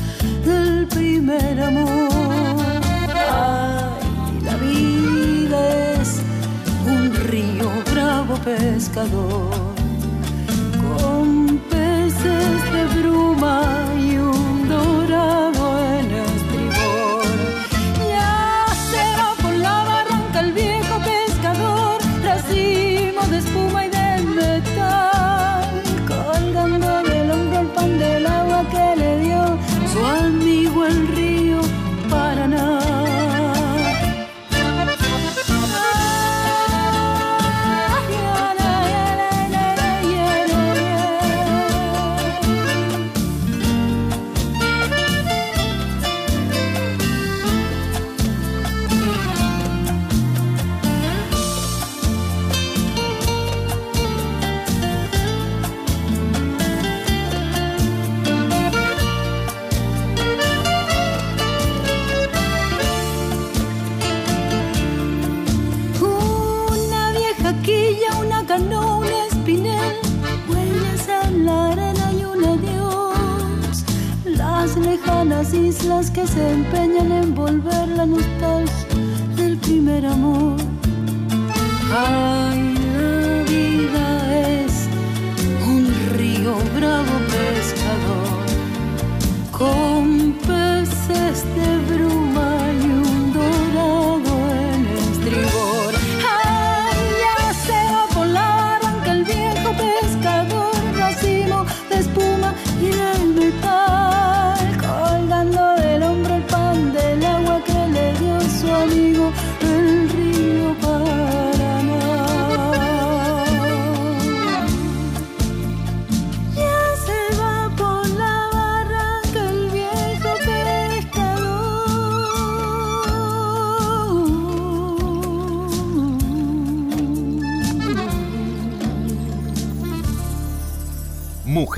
del 0.44 0.86
primer 0.88 1.60
amor. 1.60 2.10
Ay, 3.30 4.40
la 4.42 4.56
vida 4.56 5.94
es 5.94 6.20
un 6.86 7.14
río 7.30 7.70
bravo 7.92 8.34
pescador 8.44 9.50
con 10.80 11.58
peces 11.70 12.72
de 12.72 13.00
bruma 13.00 13.87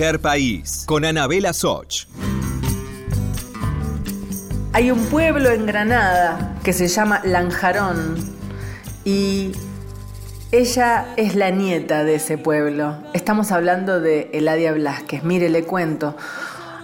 País, 0.00 0.84
con 0.86 1.04
Anabela 1.04 1.52
Soch. 1.52 2.06
Hay 4.72 4.90
un 4.90 5.04
pueblo 5.06 5.50
en 5.50 5.66
Granada 5.66 6.56
que 6.64 6.72
se 6.72 6.88
llama 6.88 7.20
Lanjarón 7.22 8.16
y 9.04 9.52
ella 10.52 11.12
es 11.18 11.34
la 11.34 11.50
nieta 11.50 12.02
de 12.04 12.14
ese 12.14 12.38
pueblo. 12.38 12.96
Estamos 13.12 13.52
hablando 13.52 14.00
de 14.00 14.30
Eladia 14.32 14.72
Blasquez. 14.72 15.22
Mire, 15.22 15.50
le 15.50 15.64
cuento 15.64 16.16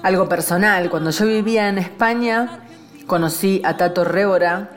algo 0.02 0.28
personal. 0.28 0.90
Cuando 0.90 1.10
yo 1.10 1.24
vivía 1.24 1.70
en 1.70 1.78
España, 1.78 2.64
conocí 3.06 3.62
a 3.64 3.78
Tato 3.78 4.04
Révora 4.04 4.68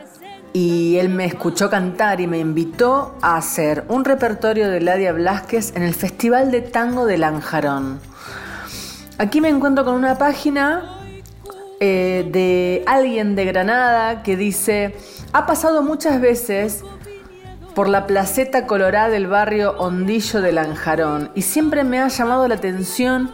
y 0.53 0.95
él 0.95 1.09
me 1.09 1.25
escuchó 1.25 1.69
cantar 1.69 2.21
y 2.21 2.27
me 2.27 2.39
invitó 2.39 3.17
a 3.21 3.35
hacer 3.35 3.83
un 3.89 4.05
repertorio 4.05 4.69
de 4.69 4.77
Eladia 4.77 5.11
Blasquez 5.11 5.75
en 5.75 5.83
el 5.83 5.93
Festival 5.93 6.51
de 6.51 6.61
Tango 6.61 7.05
de 7.05 7.17
Lanjarón. 7.17 7.99
Aquí 9.19 9.41
me 9.41 9.49
encuentro 9.49 9.83
con 9.83 9.95
una 9.95 10.17
página 10.17 10.97
eh, 11.81 12.25
de 12.31 12.85
alguien 12.87 13.35
de 13.35 13.43
Granada 13.43 14.23
que 14.23 14.37
dice, 14.37 14.95
ha 15.33 15.45
pasado 15.45 15.83
muchas 15.83 16.21
veces 16.21 16.85
por 17.75 17.89
la 17.89 18.07
placeta 18.07 18.65
colorada 18.65 19.09
del 19.09 19.27
barrio 19.27 19.75
Hondillo 19.77 20.39
de 20.39 20.53
Lanjarón 20.53 21.31
y 21.35 21.41
siempre 21.41 21.83
me 21.83 21.99
ha 21.99 22.07
llamado 22.07 22.47
la 22.47 22.55
atención 22.55 23.29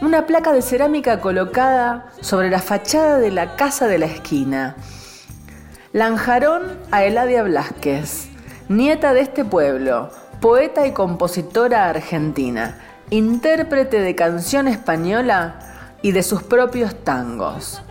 una 0.00 0.26
placa 0.26 0.52
de 0.52 0.60
cerámica 0.60 1.20
colocada 1.20 2.06
sobre 2.20 2.50
la 2.50 2.58
fachada 2.58 3.18
de 3.18 3.30
la 3.30 3.54
casa 3.54 3.86
de 3.86 3.98
la 3.98 4.06
esquina. 4.06 4.74
Lanjarón 5.92 6.64
a 6.90 7.04
Eladia 7.04 7.44
Blasquez, 7.44 8.26
nieta 8.68 9.14
de 9.14 9.20
este 9.20 9.44
pueblo, 9.44 10.10
poeta 10.40 10.84
y 10.84 10.90
compositora 10.90 11.88
argentina, 11.88 12.76
intérprete 13.10 14.00
de 14.00 14.14
canción 14.14 14.68
española 14.68 15.60
y 16.02 16.12
de 16.12 16.22
sus 16.22 16.42
propios 16.42 16.94
tangos. 17.04 17.82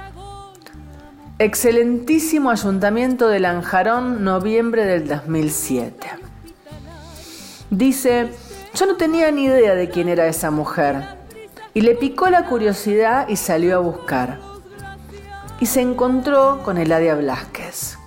Excelentísimo 1.40 2.50
Ayuntamiento 2.50 3.28
de 3.28 3.40
Lanjarón, 3.40 4.24
noviembre 4.24 4.86
del 4.86 5.08
2007. 5.08 6.08
Dice, 7.70 8.32
yo 8.74 8.86
no 8.86 8.96
tenía 8.96 9.32
ni 9.32 9.46
idea 9.46 9.76
de 9.76 9.90
quién 9.90 10.10
era 10.10 10.28
esa 10.28 10.52
mujer, 10.52 11.04
y 11.74 11.82
le 11.82 11.96
picó 11.96 12.30
la 12.30 12.46
curiosidad 12.46 13.28
y 13.28 13.36
salió 13.36 13.76
a 13.76 13.80
buscar. 13.80 14.40
Y 15.60 15.66
se 15.66 15.82
encontró 15.82 16.62
con 16.64 16.78
Eladia 16.78 17.16
Blasquez. 17.16 17.98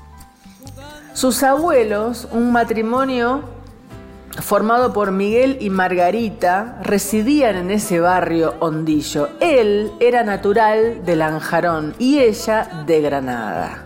Sus 1.13 1.43
abuelos, 1.43 2.27
un 2.33 2.53
matrimonio 2.53 3.43
formado 4.39 4.93
por 4.93 5.13
Miguel 5.13 5.59
y 5.61 5.71
Margarita, 5.71 6.79
residían 6.83 7.57
en 7.57 7.71
ese 7.71 8.01
barrio 8.01 8.55
hondillo. 8.61 9.29
Él 9.41 9.93
era 10.01 10.23
natural 10.23 11.05
de 11.05 11.17
Lanjarón 11.17 11.95
y 11.99 12.19
ella 12.19 12.85
de 12.87 13.01
Granada. 13.01 13.85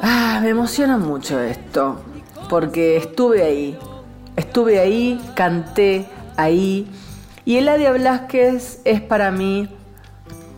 Ah, 0.00 0.40
me 0.42 0.50
emociona 0.50 0.98
mucho 0.98 1.40
esto, 1.40 2.00
porque 2.48 2.96
estuve 2.96 3.42
ahí, 3.42 3.78
estuve 4.36 4.78
ahí, 4.78 5.20
canté 5.34 6.06
ahí, 6.36 6.88
y 7.44 7.58
Eladia 7.58 7.92
Blasquez 7.92 8.80
es 8.84 9.00
para 9.00 9.30
mí 9.30 9.68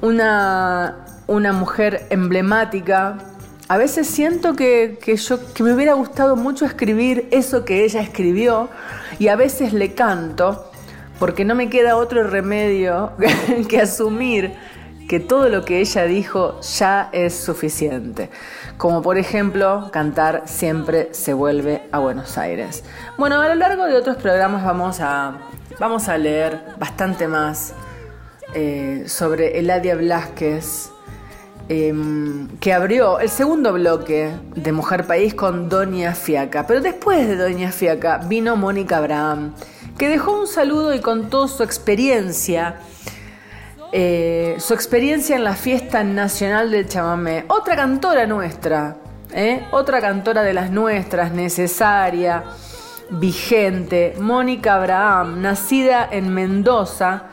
una, 0.00 1.04
una 1.26 1.52
mujer 1.52 2.06
emblemática 2.10 3.18
a 3.68 3.76
veces 3.76 4.06
siento 4.06 4.56
que, 4.56 4.98
que, 5.00 5.16
yo, 5.16 5.52
que 5.52 5.62
me 5.62 5.74
hubiera 5.74 5.92
gustado 5.92 6.36
mucho 6.36 6.64
escribir 6.64 7.28
eso 7.30 7.64
que 7.64 7.84
ella 7.84 8.00
escribió 8.00 8.70
y 9.18 9.28
a 9.28 9.36
veces 9.36 9.74
le 9.74 9.94
canto 9.94 10.70
porque 11.18 11.44
no 11.44 11.54
me 11.54 11.68
queda 11.68 11.96
otro 11.96 12.24
remedio 12.24 13.12
que 13.68 13.80
asumir 13.80 14.54
que 15.08 15.20
todo 15.20 15.48
lo 15.48 15.64
que 15.64 15.80
ella 15.80 16.04
dijo 16.04 16.60
ya 16.60 17.08
es 17.12 17.34
suficiente. 17.34 18.30
Como 18.76 19.02
por 19.02 19.18
ejemplo, 19.18 19.90
cantar 19.92 20.42
siempre 20.46 21.08
se 21.12 21.32
vuelve 21.32 21.82
a 21.92 21.98
Buenos 21.98 22.38
Aires. 22.38 22.84
Bueno, 23.16 23.40
a 23.40 23.48
lo 23.48 23.54
largo 23.54 23.84
de 23.86 23.96
otros 23.96 24.16
programas 24.16 24.64
vamos 24.64 25.00
a, 25.00 25.38
vamos 25.78 26.08
a 26.08 26.16
leer 26.18 26.60
bastante 26.78 27.26
más 27.26 27.74
eh, 28.54 29.04
sobre 29.06 29.58
Eladia 29.58 29.94
Blasquez 29.96 30.90
eh, 31.68 31.92
que 32.60 32.72
abrió 32.72 33.18
el 33.20 33.28
segundo 33.28 33.74
bloque 33.74 34.30
de 34.54 34.72
Mujer 34.72 35.06
País 35.06 35.34
con 35.34 35.68
Doña 35.68 36.14
Fiaca. 36.14 36.66
Pero 36.66 36.80
después 36.80 37.28
de 37.28 37.36
Doña 37.36 37.72
Fiaca 37.72 38.18
vino 38.26 38.56
Mónica 38.56 38.96
Abraham, 38.96 39.54
que 39.98 40.08
dejó 40.08 40.40
un 40.40 40.46
saludo 40.46 40.94
y 40.94 41.00
contó 41.00 41.46
su 41.46 41.62
experiencia, 41.62 42.76
eh, 43.92 44.56
su 44.58 44.72
experiencia 44.72 45.36
en 45.36 45.44
la 45.44 45.54
fiesta 45.54 46.02
nacional 46.04 46.70
del 46.70 46.88
chamamé. 46.88 47.44
Otra 47.48 47.76
cantora 47.76 48.26
nuestra, 48.26 48.96
¿eh? 49.32 49.66
otra 49.70 50.00
cantora 50.00 50.42
de 50.42 50.54
las 50.54 50.70
nuestras, 50.70 51.32
necesaria, 51.32 52.44
vigente, 53.10 54.14
Mónica 54.18 54.74
Abraham, 54.74 55.42
nacida 55.42 56.08
en 56.10 56.32
Mendoza 56.32 57.24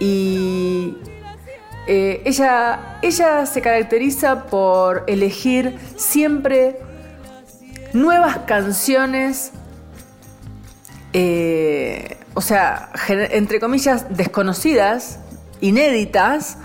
y 0.00 0.96
eh, 1.90 2.20
ella, 2.26 2.98
ella 3.00 3.46
se 3.46 3.62
caracteriza 3.62 4.44
por 4.44 5.04
elegir 5.06 5.78
siempre 5.96 6.78
nuevas 7.94 8.40
canciones, 8.40 9.52
eh, 11.14 12.18
o 12.34 12.42
sea, 12.42 12.90
entre 13.08 13.58
comillas, 13.58 14.04
desconocidas, 14.14 15.18
inéditas, 15.62 16.58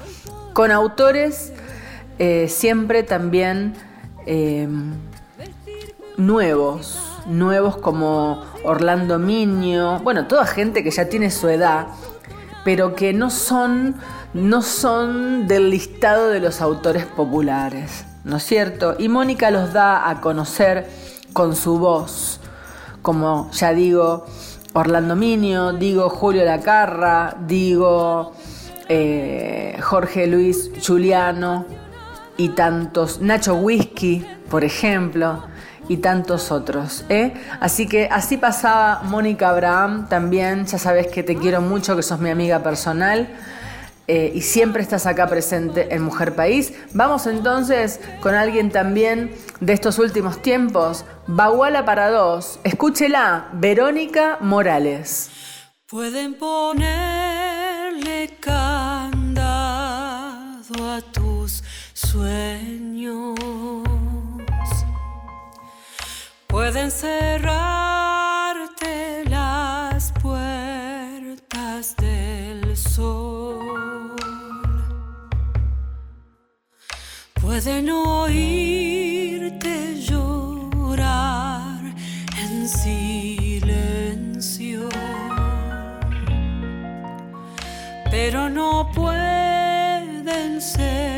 con 0.52 0.72
autores 0.72 1.54
eh, 2.20 2.48
siempre 2.50 3.04
también 3.04 3.76
nuevos, 6.18 7.00
nuevos 7.28 7.78
como 7.78 8.44
Orlando 8.66 9.20
Miño, 9.20 10.00
bueno, 10.00 10.28
toda 10.28 10.46
gente 10.46 10.84
que 10.84 10.92
ya 10.92 11.06
tiene 11.08 11.32
su 11.32 11.48
edad, 11.48 11.88
pero 12.66 12.94
que 12.94 13.14
no 13.14 13.30
son, 13.30 13.96
no 14.34 14.62
son 14.62 15.48
del 15.48 15.70
listado 15.70 16.30
de 16.30 16.40
los 16.40 16.62
autores 16.62 17.06
populares, 17.06 18.06
¿no 18.24 18.38
es 18.38 18.44
cierto? 18.44 18.96
Y 18.98 19.10
Mónica 19.10 19.52
los 19.52 19.74
da 19.74 20.10
a 20.10 20.22
conocer 20.22 20.90
con 21.34 21.56
su 21.56 21.78
voz, 21.78 22.40
como 23.02 23.52
ya 23.52 23.74
digo, 23.74 24.26
Orlando 24.74 25.16
Minio, 25.16 25.74
digo 25.74 26.10
Julio 26.10 26.44
Lacarra, 26.46 27.36
digo 27.48 28.34
eh, 28.90 29.78
Jorge 29.82 30.26
Luis 30.28 30.72
Juliano 30.86 31.66
y 32.38 32.50
tantos, 32.50 33.22
Nacho 33.22 33.56
Whisky, 33.56 34.26
por 34.50 34.64
ejemplo 34.64 35.44
y 35.88 35.98
tantos 35.98 36.52
otros. 36.52 37.06
¿eh? 37.10 37.34
Así 37.60 37.88
que 37.88 38.08
así 38.12 38.38
pasaba 38.38 39.02
Mónica 39.04 39.50
Abraham 39.50 40.08
también, 40.10 40.66
ya 40.66 40.78
sabes 40.78 41.08
que 41.08 41.24
te 41.24 41.36
quiero 41.36 41.62
mucho, 41.62 41.96
que 41.96 42.04
sos 42.04 42.20
mi 42.20 42.30
amiga 42.30 42.60
personal. 42.60 43.28
Eh, 44.08 44.32
y 44.36 44.42
siempre 44.42 44.82
estás 44.82 45.06
acá 45.06 45.28
presente 45.28 45.94
en 45.94 46.02
Mujer 46.02 46.36
País. 46.36 46.74
Vamos 46.94 47.26
entonces 47.28 48.00
con 48.22 48.36
alguien 48.36 48.70
también 48.70 49.34
de 49.60 49.74
estos 49.74 50.00
últimos 50.00 50.42
tiempos, 50.42 51.06
Baguala 51.28 51.86
para 51.86 52.10
dos. 52.10 52.60
Escúchela, 52.64 53.50
Verónica 53.54 54.38
Morales. 54.42 55.30
Pueden 55.88 56.34
ponerle 56.34 58.30
candado 58.42 59.14
a 60.92 61.02
tus 61.14 61.64
sueños 61.94 63.40
pueden 66.54 66.92
cerrarte 66.92 67.73
pueden 77.54 77.88
oírte 77.92 79.74
llorar 80.10 81.82
en 82.42 82.68
silencio, 82.68 84.10
pero 88.10 88.50
no 88.50 88.90
pueden 88.96 90.60
ser 90.60 91.14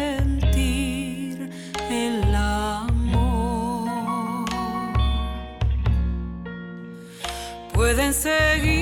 pueden 7.96 8.14
seguirte 8.14 8.75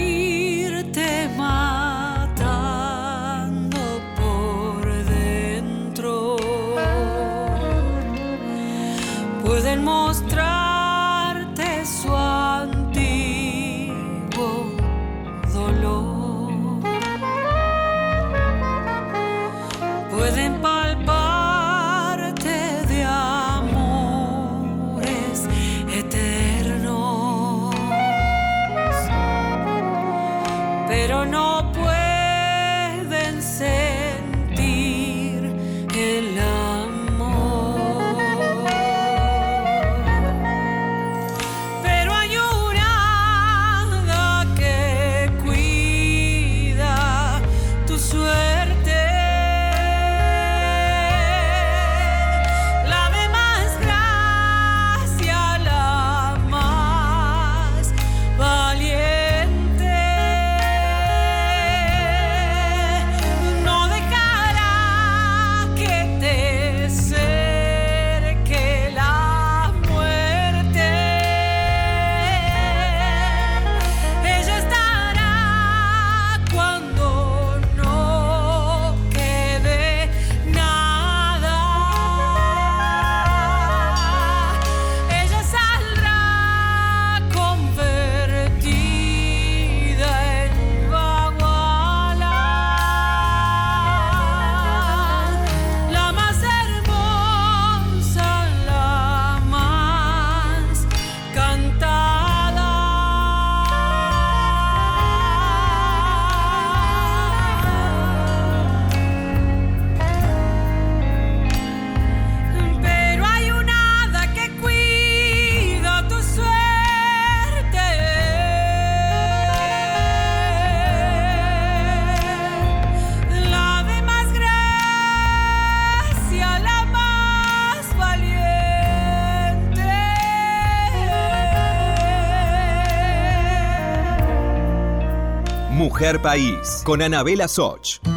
País 136.19 136.81
con 136.85 137.01
Anabela 137.01 137.47
Soch. 137.47 138.12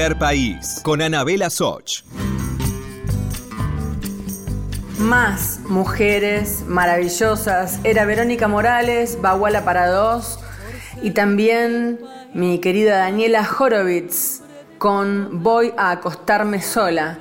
País, 0.00 0.80
con 0.82 1.02
Anabela 1.02 1.50
Soch. 1.50 2.04
Más 4.98 5.60
mujeres 5.66 6.64
maravillosas. 6.66 7.78
Era 7.84 8.06
Verónica 8.06 8.48
Morales, 8.48 9.20
Baguala 9.20 9.62
para 9.62 9.88
dos. 9.88 10.40
Y 11.02 11.10
también 11.10 12.00
mi 12.32 12.60
querida 12.60 12.96
Daniela 12.96 13.46
Horowitz 13.46 14.40
con 14.78 15.42
Voy 15.42 15.74
a 15.76 15.90
acostarme 15.90 16.62
sola. 16.62 17.18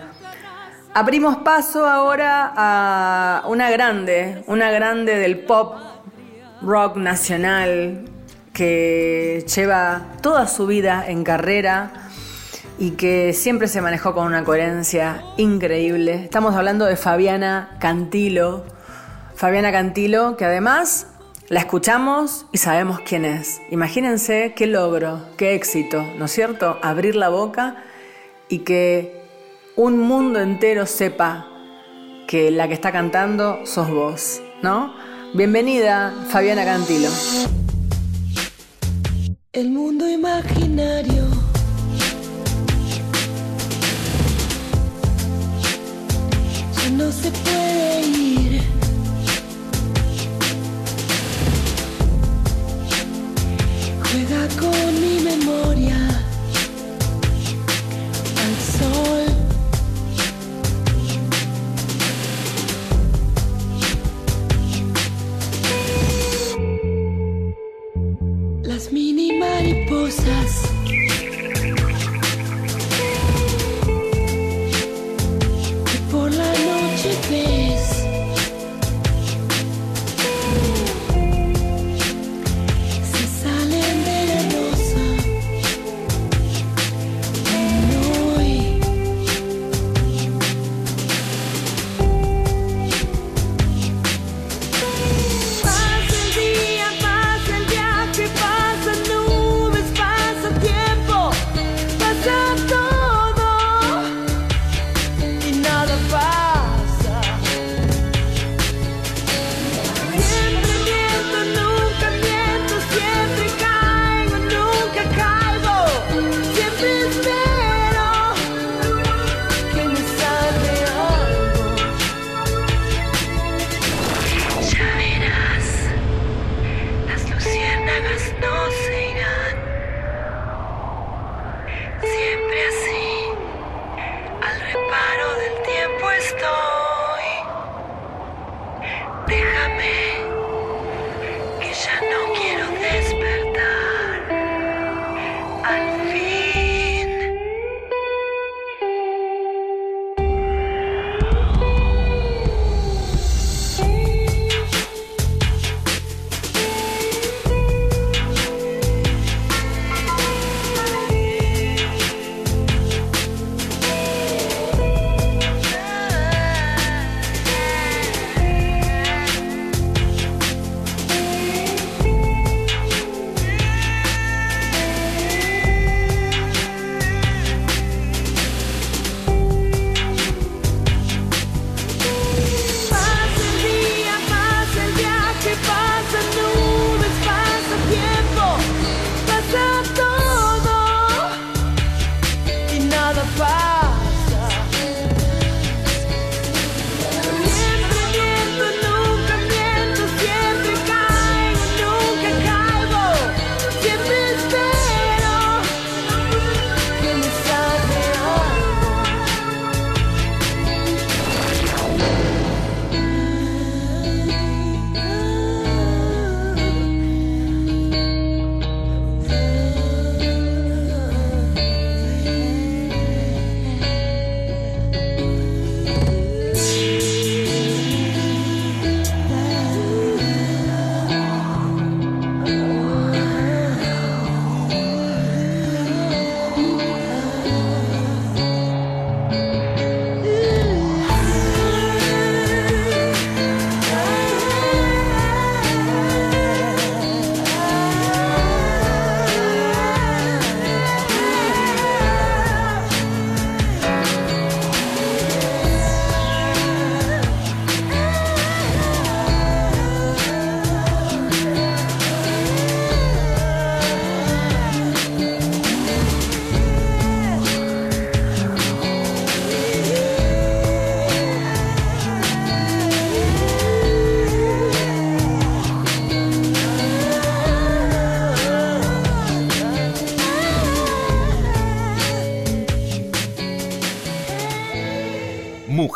Abrimos 0.93 1.37
paso 1.37 1.85
ahora 1.85 2.53
a 2.55 3.43
una 3.49 3.69
grande, 3.71 4.45
una 4.47 4.71
grande 4.71 5.15
del 5.15 5.39
pop 5.39 5.75
rock 6.61 6.95
nacional 6.95 8.05
que 8.53 9.45
lleva 9.53 10.05
toda 10.21 10.47
su 10.47 10.65
vida 10.65 11.03
en 11.05 11.25
carrera 11.25 12.08
y 12.79 12.91
que 12.91 13.33
siempre 13.33 13.67
se 13.67 13.81
manejó 13.81 14.13
con 14.13 14.25
una 14.25 14.45
coherencia 14.45 15.21
increíble. 15.35 16.23
Estamos 16.23 16.55
hablando 16.55 16.85
de 16.85 16.95
Fabiana 16.95 17.75
Cantilo. 17.79 18.63
Fabiana 19.35 19.71
Cantilo, 19.71 20.37
que 20.37 20.45
además 20.45 21.07
la 21.49 21.59
escuchamos 21.59 22.45
y 22.53 22.57
sabemos 22.57 23.01
quién 23.01 23.25
es. 23.25 23.61
Imagínense 23.69 24.53
qué 24.55 24.65
logro, 24.65 25.19
qué 25.35 25.55
éxito, 25.55 26.01
¿no 26.17 26.25
es 26.25 26.31
cierto? 26.31 26.77
Abrir 26.81 27.17
la 27.17 27.27
boca 27.27 27.83
y 28.47 28.59
que 28.59 29.23
un 29.75 29.99
mundo 29.99 30.39
entero 30.39 30.85
sepa 30.85 31.47
que 32.27 32.49
la 32.49 32.69
que 32.69 32.75
está 32.75 32.93
cantando 32.93 33.65
sos 33.65 33.89
vos, 33.89 34.41
¿no? 34.61 34.93
Bienvenida, 35.33 36.13
Fabiana 36.29 36.63
Cantilo. 36.63 37.09
El 39.51 39.69
mundo 39.71 40.07
imaginario. 40.07 41.38
No 46.91 47.11
se 47.11 47.31
puede 47.31 48.01
ir. 48.07 48.61
Juega 54.11 54.47
con 54.59 55.01
mi 55.01 55.19
memoria 55.19 55.97
al 58.43 58.55
sol. 58.79 59.28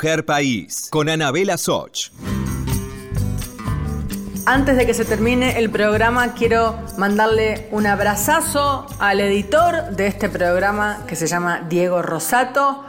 Mujer 0.04 0.26
País, 0.26 0.90
con 0.90 1.08
Anabela 1.08 1.58
Soch. 1.58 2.10
Antes 4.46 4.76
de 4.76 4.86
que 4.86 4.94
se 4.94 5.06
termine 5.06 5.58
el 5.60 5.70
programa, 5.70 6.34
quiero 6.34 6.78
mandarle 6.98 7.70
un 7.72 7.88
abrazazo 7.88 8.86
al 9.00 9.22
editor 9.22 9.96
de 9.96 10.08
este 10.08 10.28
programa 10.28 11.06
que 11.08 11.16
se 11.16 11.26
llama 11.26 11.62
Diego 11.70 12.02
Rosato, 12.02 12.84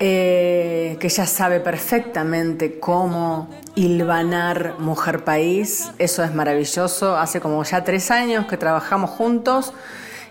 eh, 0.00 0.96
que 0.98 1.08
ya 1.08 1.24
sabe 1.24 1.60
perfectamente 1.60 2.80
cómo 2.80 3.48
hilvanar 3.76 4.74
Mujer 4.80 5.22
País. 5.22 5.92
Eso 5.98 6.24
es 6.24 6.34
maravilloso. 6.34 7.16
Hace 7.16 7.40
como 7.40 7.62
ya 7.62 7.84
tres 7.84 8.10
años 8.10 8.46
que 8.46 8.56
trabajamos 8.56 9.10
juntos 9.10 9.72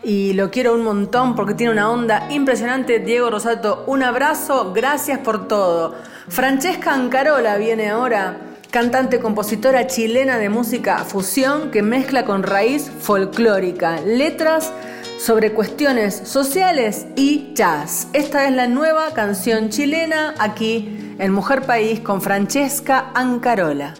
y 0.03 0.33
lo 0.33 0.51
quiero 0.51 0.73
un 0.73 0.83
montón 0.83 1.35
porque 1.35 1.53
tiene 1.53 1.73
una 1.73 1.89
onda 1.89 2.27
impresionante. 2.31 2.99
Diego 2.99 3.29
Rosato, 3.29 3.83
un 3.87 4.03
abrazo, 4.03 4.73
gracias 4.73 5.19
por 5.19 5.47
todo. 5.47 5.95
Francesca 6.27 6.93
Ancarola 6.93 7.57
viene 7.57 7.89
ahora 7.89 8.41
cantante 8.71 9.19
compositora 9.19 9.87
chilena 9.87 10.37
de 10.37 10.49
música 10.49 10.99
fusión 10.99 11.71
que 11.71 11.81
mezcla 11.81 12.25
con 12.25 12.43
raíz 12.43 12.89
folclórica, 12.99 13.99
letras 14.01 14.71
sobre 15.17 15.53
cuestiones 15.53 16.15
sociales 16.15 17.07
y 17.15 17.53
jazz. 17.53 18.07
Esta 18.13 18.47
es 18.47 18.53
la 18.53 18.67
nueva 18.67 19.11
canción 19.13 19.69
chilena 19.69 20.33
aquí 20.39 21.15
en 21.17 21.33
Mujer 21.33 21.63
País 21.63 21.99
con 21.99 22.21
Francesca 22.21 23.11
Ancarola. 23.13 23.95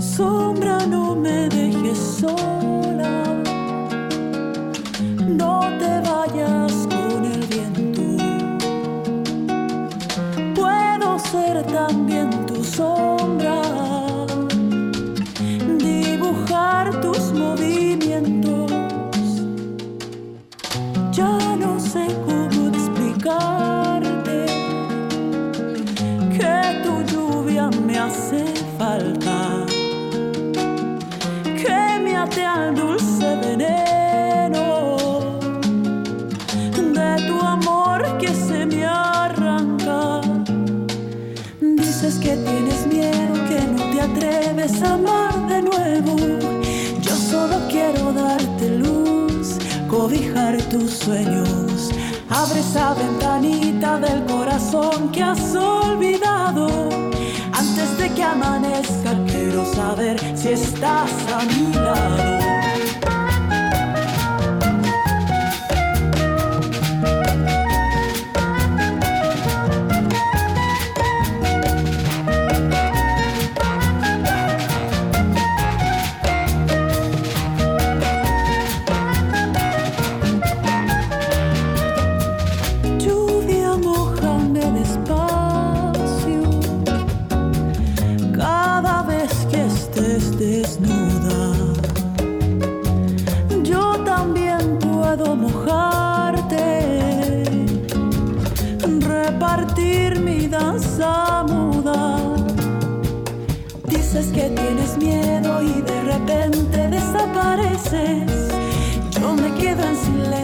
Sombra, 0.00 0.78
no 0.86 1.14
me 1.14 1.43
and 109.80 109.96
silencio. 109.96 110.43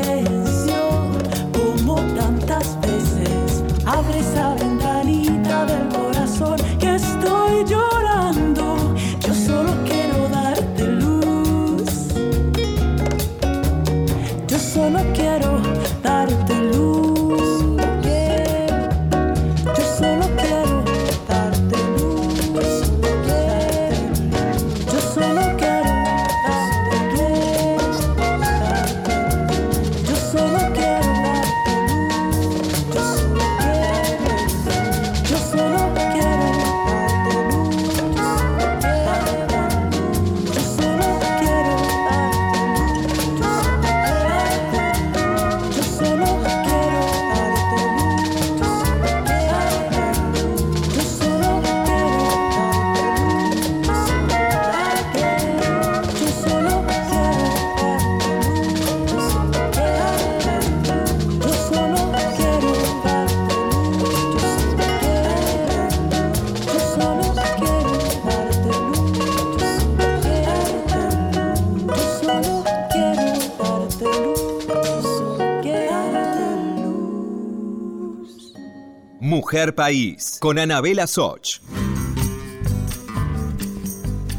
País, 79.51 80.39
con 80.41 80.61
Anabela 80.61 81.09
Soch. 81.09 81.59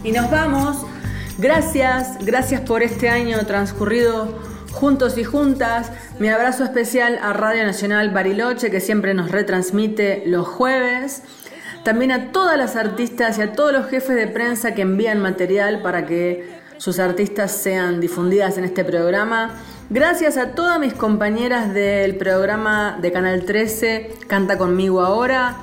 Y 0.05 0.11
nos 0.13 0.31
vamos. 0.31 0.77
Gracias, 1.37 2.17
gracias 2.23 2.61
por 2.61 2.81
este 2.81 3.09
año 3.09 3.37
transcurrido 3.45 4.39
juntos 4.71 5.17
y 5.17 5.25
juntas. 5.25 5.91
Mi 6.19 6.29
abrazo 6.29 6.63
especial 6.63 7.19
a 7.21 7.33
Radio 7.33 7.65
Nacional 7.65 8.11
Bariloche, 8.11 8.71
que 8.71 8.79
siempre 8.79 9.13
nos 9.13 9.31
retransmite 9.31 10.23
los 10.27 10.47
jueves. 10.47 11.23
También 11.83 12.13
a 12.13 12.31
todas 12.31 12.57
las 12.57 12.77
artistas 12.77 13.37
y 13.37 13.41
a 13.41 13.51
todos 13.51 13.73
los 13.73 13.87
jefes 13.87 14.15
de 14.15 14.27
prensa 14.27 14.73
que 14.73 14.83
envían 14.83 15.19
material 15.19 15.81
para 15.81 16.05
que 16.05 16.61
sus 16.77 16.99
artistas 16.99 17.51
sean 17.51 17.99
difundidas 17.99 18.57
en 18.57 18.63
este 18.63 18.85
programa. 18.85 19.59
Gracias 19.93 20.37
a 20.37 20.51
todas 20.51 20.79
mis 20.79 20.93
compañeras 20.93 21.73
del 21.73 22.15
programa 22.15 22.97
de 23.01 23.11
Canal 23.11 23.43
13 23.43 24.19
Canta 24.25 24.57
conmigo 24.57 25.01
ahora, 25.01 25.57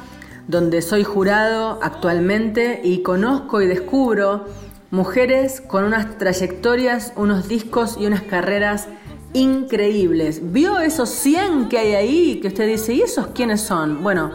donde 0.46 0.82
soy 0.82 1.02
jurado 1.02 1.78
actualmente 1.82 2.82
y 2.84 3.02
conozco 3.02 3.62
y 3.62 3.66
descubro 3.66 4.44
mujeres 4.90 5.62
con 5.62 5.84
unas 5.84 6.18
trayectorias, 6.18 7.14
unos 7.16 7.48
discos 7.48 7.96
y 7.98 8.04
unas 8.04 8.20
carreras 8.20 8.88
increíbles. 9.32 10.52
¿Vio 10.52 10.78
esos 10.78 11.08
100 11.08 11.70
que 11.70 11.78
hay 11.78 11.94
ahí 11.94 12.40
que 12.42 12.48
usted 12.48 12.66
dice, 12.66 12.92
¿y 12.92 13.00
esos 13.00 13.28
quiénes 13.28 13.62
son? 13.62 14.02
Bueno, 14.02 14.32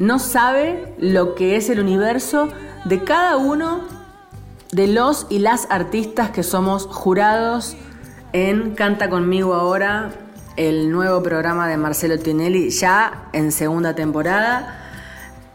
no 0.00 0.18
sabe 0.18 0.96
lo 0.98 1.36
que 1.36 1.54
es 1.54 1.70
el 1.70 1.78
universo 1.78 2.48
de 2.86 3.04
cada 3.04 3.36
uno 3.36 3.82
de 4.72 4.88
los 4.88 5.28
y 5.30 5.38
las 5.38 5.68
artistas 5.70 6.30
que 6.30 6.42
somos 6.42 6.86
jurados 6.86 7.76
en 8.32 8.74
Canta 8.74 9.10
conmigo 9.10 9.54
ahora, 9.54 10.10
el 10.56 10.90
nuevo 10.90 11.22
programa 11.22 11.68
de 11.68 11.76
Marcelo 11.76 12.18
Tinelli, 12.18 12.70
ya 12.70 13.28
en 13.32 13.52
segunda 13.52 13.94
temporada. 13.94 14.76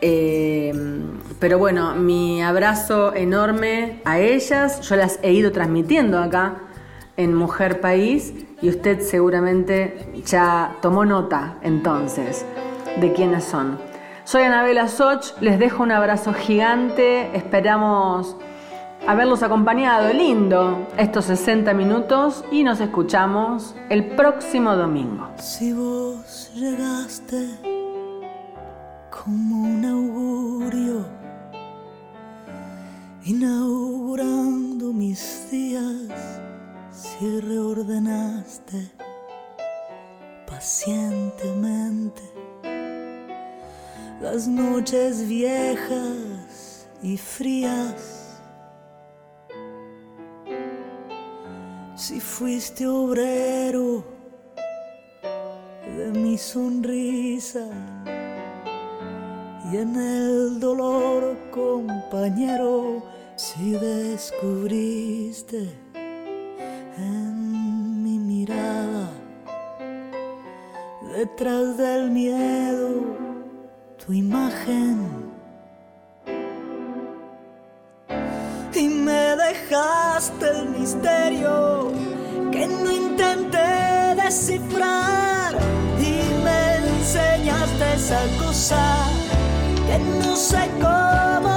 Eh, 0.02 0.74
pero 1.40 1.58
bueno, 1.58 1.96
mi 1.96 2.44
abrazo 2.44 3.14
enorme 3.16 4.02
a 4.06 4.20
ellas. 4.20 4.82
Yo 4.82 4.96
las 4.96 5.20
he 5.22 5.32
ido 5.32 5.52
transmitiendo 5.52 6.20
acá 6.20 6.56
en 7.18 7.34
Mujer 7.34 7.80
País 7.80 8.34
y 8.62 8.70
usted 8.70 9.00
seguramente 9.02 10.22
ya 10.26 10.76
tomó 10.82 11.06
nota 11.06 11.58
entonces 11.62 12.46
de 13.00 13.14
quiénes 13.14 13.46
son. 13.46 13.80
Soy 14.26 14.42
Anabela 14.44 14.88
Soch, 14.88 15.40
les 15.40 15.60
dejo 15.60 15.84
un 15.84 15.92
abrazo 15.92 16.34
gigante, 16.34 17.30
esperamos 17.38 18.36
haberlos 19.08 19.44
acompañado 19.44 20.12
lindo 20.14 20.88
estos 20.98 21.26
60 21.26 21.74
minutos 21.74 22.44
y 22.52 22.64
nos 22.64 22.80
escuchamos 22.80 23.76
el 23.90 24.16
próximo 24.16 24.76
domingo. 24.76 25.30
Si 25.38 25.74
vos 25.74 26.52
llegaste 26.56 27.48
como 29.10 29.64
un 29.64 29.86
augurio, 29.86 31.06
inaugurando 33.26 34.92
mis 34.94 35.50
días, 35.52 36.42
si 36.92 37.40
reordenaste 37.42 38.92
pacientemente 40.48 42.22
las 44.22 44.48
noches 44.48 45.28
viejas 45.28 46.88
y 47.04 47.18
frías. 47.18 48.15
Si 51.96 52.20
fuiste 52.20 52.86
obrero 52.86 54.04
de 55.98 56.12
mi 56.12 56.38
sonrisa 56.38 57.66
y 59.72 59.78
en 59.78 59.96
el 59.96 60.60
dolor 60.60 61.38
compañero, 61.52 63.02
si 63.38 63.72
descubriste 63.72 65.70
en 66.98 68.04
mi 68.04 68.20
mirada 68.20 69.10
detrás 71.16 71.78
del 71.78 72.12
miedo 72.12 73.16
tu 74.06 74.12
imagen 74.12 75.25
dejaste 79.56 80.50
el 80.50 80.70
misterio 80.70 81.92
que 82.52 82.68
no 82.68 82.92
intenté 82.92 84.16
descifrar 84.16 85.56
y 86.00 86.44
me 86.44 86.76
enseñaste 86.78 87.94
esa 87.96 88.22
cosa 88.44 88.84
que 89.88 90.00
no 90.00 90.36
sé 90.36 90.70
cómo 90.82 91.55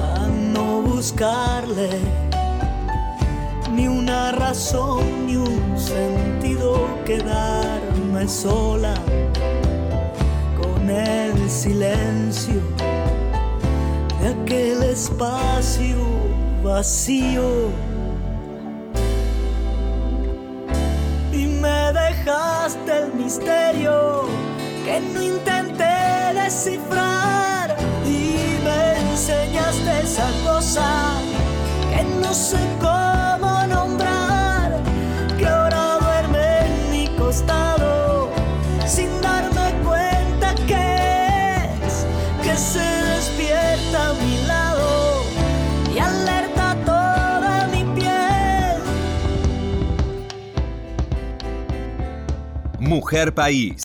a 0.00 0.28
no 0.52 0.82
buscarle 0.82 1.88
ni 3.72 3.88
una 3.88 4.30
razón 4.30 5.26
ni 5.26 5.34
un 5.34 5.76
sentido 5.76 6.86
quedarme 7.04 8.28
sola 8.28 8.94
con 10.60 10.88
el 10.88 11.50
silencio 11.50 12.62
de 14.20 14.28
aquel 14.28 14.84
espacio 14.84 15.96
vacío. 16.62 17.70
Y 21.32 21.46
me 21.46 21.92
dejaste 21.92 22.96
el 22.96 23.14
misterio 23.14 24.26
que 24.86 25.00
no 25.00 25.20
intenté 25.20 25.96
descifrar 26.32 27.76
y 28.06 28.56
me 28.64 29.10
enseñaste 29.10 30.00
esa 30.04 30.28
cosa 30.44 31.18
que 31.90 32.04
no 32.22 32.32
sé 32.32 32.60
cómo 32.78 33.66
nombrar, 33.66 34.80
que 35.36 35.44
ahora 35.44 35.98
duerme 35.98 36.66
en 36.66 36.90
mi 36.92 37.08
costado 37.16 38.30
sin 38.86 39.10
darme 39.20 39.74
cuenta 39.84 40.54
que 40.68 40.84
es 41.88 42.06
que 42.44 42.56
se 42.56 42.88
despierta 43.14 44.10
a 44.10 44.12
mi 44.12 44.36
lado 44.46 45.24
y 45.92 45.98
alerta 45.98 46.76
toda 46.84 47.66
mi 47.72 47.82
piel. 47.98 48.82
Mujer 52.78 53.34
País. 53.34 53.74